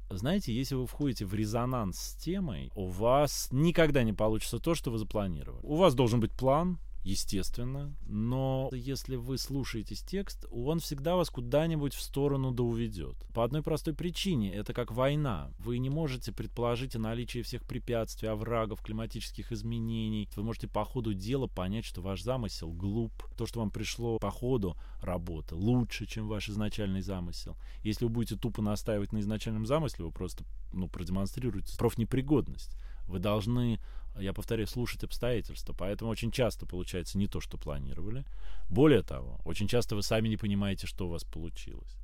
знаете, 0.10 0.54
если 0.54 0.76
вы 0.76 0.86
входите 0.86 1.26
в 1.26 1.34
резонанс 1.34 1.98
с 1.98 2.16
темой, 2.16 2.72
у 2.76 2.88
вас 2.88 3.48
никогда 3.52 4.04
не 4.04 4.14
получится 4.14 4.60
то, 4.60 4.76
что 4.76 4.92
вы 4.92 5.00
запланировали. 5.00 5.66
У 5.66 5.76
вас 5.76 5.96
должен 5.96 6.20
быть 6.20 6.32
план, 6.32 6.80
естественно, 7.06 7.96
но 8.08 8.70
если 8.74 9.16
вы 9.16 9.38
слушаетесь 9.38 10.02
текст, 10.02 10.46
он 10.52 10.80
всегда 10.80 11.16
вас 11.16 11.30
куда-нибудь 11.30 11.94
в 11.94 12.02
сторону 12.02 12.52
да 12.52 12.64
уведет. 12.64 13.16
По 13.34 13.44
одной 13.44 13.62
простой 13.62 13.94
причине, 13.94 14.52
это 14.52 14.74
как 14.74 14.92
война. 14.92 15.52
Вы 15.60 15.78
не 15.78 15.92
можете 15.92 16.32
предположить 16.32 16.96
о 16.96 17.00
наличии 17.00 17.44
всех 17.44 17.64
препятствий, 17.64 18.28
оврагов, 18.28 18.82
климатических 18.82 19.52
изменений. 19.52 20.28
Вы 20.36 20.44
можете 20.44 20.68
по 20.68 20.84
ходу 20.84 21.14
дела 21.14 21.46
понять, 21.46 21.86
что 21.86 22.02
ваш 22.02 22.24
замысел 22.24 22.72
глуп. 22.72 23.14
То, 23.38 23.46
что 23.46 23.60
вам 23.60 23.70
пришло 23.70 24.18
по 24.18 24.32
ходу 24.32 24.76
работы, 25.00 25.54
лучше, 25.54 26.08
чем 26.08 26.28
ваш 26.28 26.50
изначальный 26.50 27.02
замысел. 27.02 27.56
Если 27.84 28.06
вы 28.06 28.10
будете 28.10 28.36
тупо 28.36 28.64
настаивать 28.64 29.14
на 29.14 29.20
изначальном 29.20 29.68
замысле, 29.68 30.06
вы 30.06 30.12
просто 30.12 30.44
ну, 30.74 30.88
продемонстрируете 30.88 31.78
профнепригодность. 31.78 32.76
Вы 33.08 33.20
должны 33.20 33.80
я 34.20 34.34
повторяю, 34.34 34.68
слушать 34.68 35.04
обстоятельства. 35.04 35.74
Поэтому 35.78 36.12
очень 36.12 36.32
часто 36.32 36.66
получается 36.66 37.18
не 37.18 37.28
то, 37.28 37.40
что 37.42 37.58
планировали. 37.58 38.26
Более 38.70 39.02
того, 39.02 39.40
очень 39.46 39.68
часто 39.68 39.96
вы 39.96 40.04
сами 40.04 40.28
не 40.28 40.38
понимаете, 40.38 40.88
что 40.88 41.08
у 41.08 41.10
вас 41.10 41.24
получилось. 41.24 41.98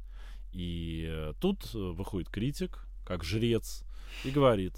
И 0.54 1.08
э, 1.10 1.34
тут 1.40 1.74
э, 1.74 1.78
выходит 1.78 2.30
критик, 2.30 2.86
как 3.06 3.24
жрец, 3.24 3.84
и 4.26 4.32
говорит, 4.32 4.74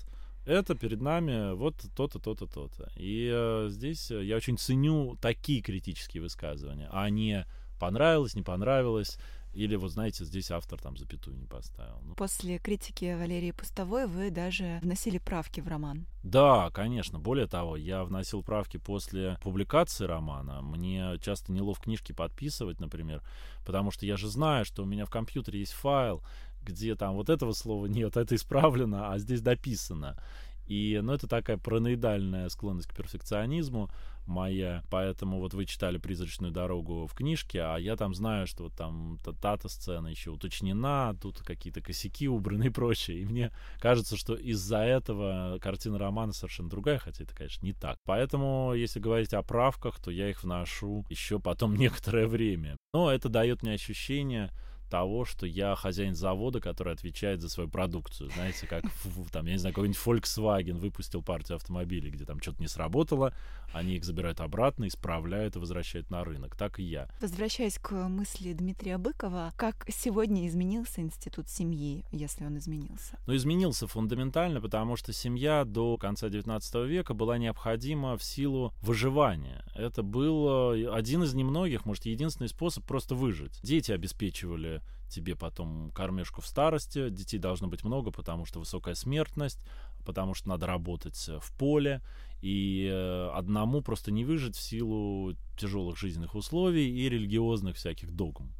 это 0.45 0.75
перед 0.75 1.01
нами 1.01 1.53
вот 1.53 1.75
то-то, 1.95 2.19
то-то, 2.19 2.45
то-то. 2.47 2.91
И 2.95 3.29
э, 3.33 3.67
здесь 3.69 4.11
я 4.11 4.35
очень 4.35 4.57
ценю 4.57 5.17
такие 5.21 5.61
критические 5.61 6.21
высказывания, 6.21 6.89
а 6.91 7.09
не 7.09 7.45
понравилось, 7.79 8.35
не 8.35 8.43
понравилось, 8.43 9.17
или 9.53 9.75
вот 9.75 9.91
знаете, 9.91 10.25
здесь 10.25 10.51
автор 10.51 10.81
там 10.81 10.97
запятую 10.97 11.37
не 11.37 11.45
поставил. 11.45 11.99
Ну. 12.03 12.15
После 12.15 12.57
критики 12.57 13.15
Валерии 13.17 13.51
Пустовой 13.51 14.07
вы 14.07 14.31
даже 14.31 14.79
вносили 14.81 15.19
правки 15.19 15.61
в 15.61 15.67
роман. 15.67 16.07
Да, 16.23 16.71
конечно. 16.71 17.19
Более 17.19 17.47
того, 17.47 17.77
я 17.77 18.03
вносил 18.03 18.41
правки 18.43 18.77
после 18.77 19.37
публикации 19.43 20.05
романа. 20.05 20.61
Мне 20.61 21.19
часто 21.21 21.51
неловко 21.51 21.83
книжки 21.83 22.13
подписывать, 22.13 22.79
например, 22.79 23.21
потому 23.65 23.91
что 23.91 24.05
я 24.05 24.17
же 24.17 24.27
знаю, 24.27 24.65
что 24.65 24.83
у 24.83 24.85
меня 24.85 25.05
в 25.05 25.09
компьютере 25.09 25.59
есть 25.59 25.73
файл, 25.73 26.23
где 26.63 26.95
там 26.95 27.15
вот 27.15 27.29
этого 27.29 27.53
слова 27.53 27.85
нет, 27.85 28.17
это 28.17 28.35
исправлено, 28.35 29.11
а 29.11 29.19
здесь 29.19 29.41
дописано. 29.41 30.17
И, 30.67 30.99
ну, 31.03 31.13
это 31.13 31.27
такая 31.27 31.57
параноидальная 31.57 32.49
склонность 32.49 32.87
к 32.87 32.95
перфекционизму 32.95 33.89
моя. 34.25 34.83
Поэтому 34.89 35.39
вот 35.39 35.53
вы 35.53 35.65
читали 35.65 35.97
«Призрачную 35.97 36.51
дорогу» 36.51 37.07
в 37.07 37.13
книжке, 37.13 37.61
а 37.61 37.77
я 37.77 37.95
там 37.95 38.13
знаю, 38.13 38.47
что 38.47 38.63
вот 38.63 38.73
там 38.73 39.19
та-то 39.41 39.67
сцена 39.67 40.07
еще 40.07 40.31
уточнена, 40.31 41.15
тут 41.21 41.39
какие-то 41.39 41.81
косяки 41.81 42.27
убраны 42.27 42.65
и 42.65 42.69
прочее. 42.69 43.21
И 43.21 43.25
мне 43.25 43.51
кажется, 43.79 44.17
что 44.17 44.35
из-за 44.35 44.79
этого 44.79 45.57
картина 45.61 45.97
романа 45.97 46.33
совершенно 46.33 46.69
другая, 46.69 46.99
хотя 46.99 47.23
это, 47.23 47.35
конечно, 47.35 47.65
не 47.65 47.73
так. 47.73 47.97
Поэтому, 48.05 48.73
если 48.73 48.99
говорить 48.99 49.33
о 49.33 49.43
правках, 49.43 49.99
то 49.99 50.11
я 50.11 50.29
их 50.29 50.43
вношу 50.43 51.05
еще 51.09 51.39
потом 51.39 51.75
некоторое 51.75 52.27
время. 52.27 52.77
Но 52.93 53.11
это 53.11 53.29
дает 53.29 53.63
мне 53.63 53.73
ощущение 53.73 54.51
того, 54.93 55.25
что 55.25 55.47
я 55.47 55.73
хозяин 55.75 56.13
завода, 56.13 56.59
который 56.59 56.93
отвечает 56.93 57.41
за 57.41 57.49
свою 57.49 57.67
продукцию. 57.67 58.29
Знаете, 58.29 58.67
как 58.67 58.83
там, 59.31 59.47
я 59.47 59.53
не 59.53 59.57
знаю, 59.57 59.73
какой-нибудь 59.73 59.99
Volkswagen 60.05 60.77
выпустил 60.77 61.23
партию 61.23 61.55
автомобилей, 61.55 62.11
где 62.11 62.25
там 62.25 62.39
что-то 62.39 62.61
не 62.61 62.67
сработало, 62.67 63.33
они 63.73 63.95
их 63.95 64.03
забирают 64.05 64.39
обратно, 64.39 64.87
исправляют 64.87 65.55
и 65.55 65.59
возвращают 65.59 66.11
на 66.11 66.23
рынок. 66.23 66.55
Так 66.55 66.79
и 66.79 66.83
я. 66.83 67.09
Возвращаясь 67.21 67.79
к 67.79 67.91
мысли 68.07 68.53
Дмитрия 68.53 68.99
Быкова, 68.99 69.51
как 69.57 69.83
сегодня 69.89 70.47
изменился 70.47 71.01
институт 71.01 71.49
семьи, 71.49 72.05
если 72.11 72.45
он 72.45 72.59
изменился? 72.59 73.17
Ну, 73.25 73.35
изменился 73.35 73.87
фундаментально, 73.87 74.61
потому 74.61 74.95
что 74.95 75.11
семья 75.11 75.65
до 75.65 75.97
конца 75.97 76.27
XIX 76.27 76.85
века 76.85 77.15
была 77.15 77.39
необходима 77.39 78.15
в 78.15 78.23
силу 78.23 78.75
выживания. 78.83 79.65
Это 79.73 80.03
был 80.03 80.93
один 80.93 81.23
из 81.23 81.33
немногих, 81.33 81.87
может, 81.87 82.05
единственный 82.05 82.49
способ 82.49 82.85
просто 82.85 83.15
выжить. 83.15 83.59
Дети 83.63 83.91
обеспечивали 83.91 84.82
тебе 85.09 85.35
потом 85.35 85.91
кормежку 85.91 86.41
в 86.41 86.47
старости. 86.47 87.09
Детей 87.09 87.37
должно 87.37 87.67
быть 87.67 87.83
много, 87.83 88.11
потому 88.11 88.45
что 88.45 88.59
высокая 88.59 88.95
смертность, 88.95 89.59
потому 90.05 90.33
что 90.33 90.49
надо 90.49 90.65
работать 90.65 91.29
э, 91.29 91.39
в 91.39 91.51
поле. 91.57 92.01
И 92.41 92.89
э, 92.91 93.29
одному 93.33 93.81
просто 93.81 94.11
не 94.11 94.25
выжить 94.25 94.55
в 94.55 94.61
силу 94.61 95.35
тяжелых 95.57 95.97
жизненных 95.97 96.35
условий 96.35 96.89
и 96.89 97.09
религиозных 97.09 97.75
всяких 97.75 98.11
догм. 98.11 98.51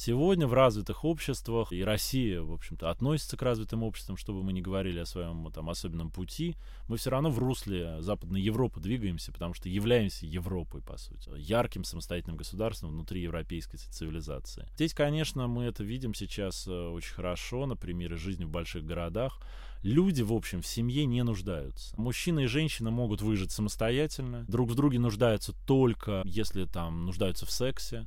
Сегодня 0.00 0.46
в 0.46 0.52
развитых 0.52 1.04
обществах, 1.04 1.72
и 1.72 1.82
Россия, 1.82 2.40
в 2.40 2.52
общем-то, 2.52 2.88
относится 2.88 3.36
к 3.36 3.42
развитым 3.42 3.82
обществам, 3.82 4.16
чтобы 4.16 4.44
мы 4.44 4.52
не 4.52 4.62
говорили 4.62 5.00
о 5.00 5.04
своем 5.04 5.50
там, 5.52 5.68
особенном 5.68 6.12
пути, 6.12 6.54
мы 6.86 6.98
все 6.98 7.10
равно 7.10 7.30
в 7.30 7.40
русле 7.40 8.00
Западной 8.00 8.40
Европы 8.40 8.78
двигаемся, 8.78 9.32
потому 9.32 9.54
что 9.54 9.68
являемся 9.68 10.24
Европой, 10.24 10.82
по 10.82 10.96
сути, 10.98 11.32
ярким 11.36 11.82
самостоятельным 11.82 12.36
государством 12.36 12.90
внутри 12.90 13.22
европейской 13.22 13.78
цивилизации. 13.78 14.68
Здесь, 14.76 14.94
конечно, 14.94 15.48
мы 15.48 15.64
это 15.64 15.82
видим 15.82 16.14
сейчас 16.14 16.68
э, 16.68 16.70
очень 16.70 17.14
хорошо 17.14 17.66
на 17.66 17.74
примере 17.74 18.16
жизни 18.16 18.44
в 18.44 18.50
больших 18.50 18.84
городах. 18.84 19.40
Люди, 19.82 20.22
в 20.22 20.32
общем, 20.32 20.62
в 20.62 20.66
семье 20.68 21.06
не 21.06 21.24
нуждаются. 21.24 22.00
Мужчина 22.00 22.38
и 22.38 22.46
женщина 22.46 22.92
могут 22.92 23.20
выжить 23.20 23.50
самостоятельно, 23.50 24.44
друг 24.46 24.70
в 24.70 24.76
друге 24.76 25.00
нуждаются 25.00 25.54
только, 25.66 26.22
если 26.24 26.66
там 26.66 27.04
нуждаются 27.04 27.46
в 27.46 27.50
сексе, 27.50 28.06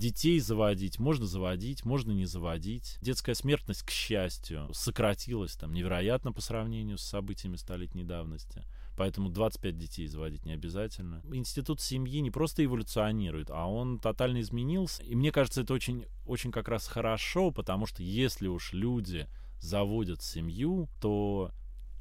Детей 0.00 0.40
заводить 0.40 0.98
можно 0.98 1.26
заводить, 1.26 1.84
можно 1.84 2.12
не 2.12 2.24
заводить. 2.24 2.96
Детская 3.02 3.34
смертность, 3.34 3.82
к 3.82 3.90
счастью, 3.90 4.66
сократилась 4.72 5.56
там 5.56 5.74
невероятно 5.74 6.32
по 6.32 6.40
сравнению 6.40 6.96
с 6.96 7.02
событиями 7.02 7.56
столетней 7.56 8.02
давности. 8.02 8.64
Поэтому 8.96 9.28
25 9.28 9.76
детей 9.76 10.06
заводить 10.06 10.46
не 10.46 10.52
обязательно. 10.52 11.22
Институт 11.30 11.82
семьи 11.82 12.20
не 12.20 12.30
просто 12.30 12.64
эволюционирует, 12.64 13.50
а 13.50 13.66
он 13.66 13.98
тотально 13.98 14.40
изменился. 14.40 15.02
И 15.02 15.14
мне 15.14 15.32
кажется, 15.32 15.60
это 15.60 15.74
очень, 15.74 16.06
очень 16.24 16.50
как 16.50 16.68
раз 16.68 16.86
хорошо, 16.86 17.50
потому 17.50 17.84
что 17.84 18.02
если 18.02 18.46
уж 18.46 18.72
люди 18.72 19.28
заводят 19.58 20.22
семью, 20.22 20.88
то 21.02 21.50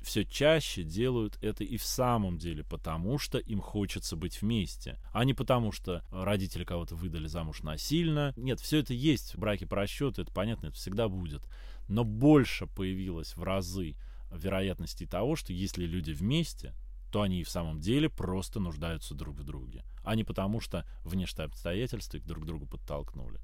все 0.02 0.26
чаще 0.26 0.84
делают 0.84 1.38
это 1.42 1.64
и 1.64 1.78
в 1.78 1.84
самом 1.84 2.38
деле 2.38 2.64
потому, 2.64 3.18
что 3.18 3.38
им 3.38 3.62
хочется 3.62 4.16
быть 4.16 4.42
вместе, 4.42 5.00
а 5.14 5.26
не 5.26 5.34
потому, 5.34 5.72
что 5.72 6.04
родители 6.12 6.64
кого-то 6.64 6.96
выдали 6.96 7.28
замуж 7.28 7.64
насильно. 7.64 8.34
Нет, 8.36 8.60
все 8.60 8.78
это 8.80 8.94
есть 8.94 9.36
в 9.36 9.40
браке 9.40 9.66
по 9.66 9.76
расчету, 9.76 10.22
это 10.22 10.32
понятно, 10.32 10.68
это 10.68 10.76
всегда 10.76 11.08
будет. 11.08 11.44
Но 11.88 12.04
больше 12.04 12.68
появилось 12.68 13.36
в 13.36 13.44
разы 13.44 13.96
вероятности 14.32 15.06
того, 15.06 15.36
что 15.36 15.54
если 15.54 15.86
люди 15.86 16.12
вместе, 16.12 16.74
то 17.12 17.24
они 17.24 17.42
и 17.42 17.44
в 17.44 17.50
самом 17.50 17.80
деле 17.80 18.10
просто 18.10 18.60
нуждаются 18.60 19.16
друг 19.16 19.36
в 19.38 19.44
друге, 19.44 19.84
а 20.04 20.16
не 20.16 20.24
потому, 20.24 20.60
что 20.60 20.86
внешние 21.04 21.46
обстоятельства 21.46 22.18
их 22.18 22.26
друг 22.26 22.44
к 22.44 22.46
другу 22.48 22.68
подтолкнули. 22.68 23.40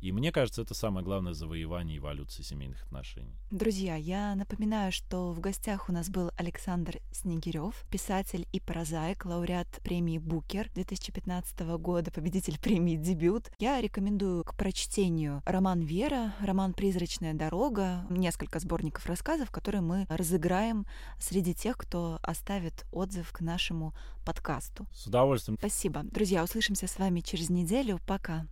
И 0.00 0.12
мне 0.12 0.32
кажется, 0.32 0.62
это 0.62 0.74
самое 0.74 1.04
главное 1.04 1.32
завоевание 1.32 1.98
эволюции 1.98 2.42
семейных 2.42 2.82
отношений. 2.84 3.34
Друзья, 3.50 3.96
я 3.96 4.34
напоминаю, 4.34 4.92
что 4.92 5.32
в 5.32 5.40
гостях 5.40 5.88
у 5.88 5.92
нас 5.92 6.10
был 6.10 6.30
Александр 6.36 6.98
Снегирев, 7.12 7.84
писатель 7.90 8.46
и 8.52 8.60
прозаик, 8.60 9.24
лауреат 9.24 9.68
премии 9.82 10.18
Букер 10.18 10.70
2015 10.74 11.60
года, 11.78 12.10
победитель 12.10 12.58
премии 12.58 12.96
Дебют. 12.96 13.50
Я 13.58 13.80
рекомендую 13.80 14.44
к 14.44 14.54
прочтению 14.54 15.42
роман 15.46 15.80
Вера, 15.80 16.34
роман 16.40 16.74
Призрачная 16.74 17.34
дорога, 17.34 18.06
несколько 18.10 18.58
сборников 18.60 19.06
рассказов, 19.06 19.50
которые 19.50 19.80
мы 19.80 20.06
разыграем 20.08 20.86
среди 21.18 21.54
тех, 21.54 21.76
кто 21.76 22.18
оставит 22.22 22.84
отзыв 22.92 23.32
к 23.32 23.40
нашему 23.40 23.94
подкасту. 24.26 24.86
С 24.92 25.06
удовольствием. 25.06 25.56
Спасибо. 25.58 26.02
Друзья, 26.02 26.42
услышимся 26.42 26.86
с 26.86 26.98
вами 26.98 27.20
через 27.20 27.48
неделю. 27.48 28.00
Пока. 28.06 28.44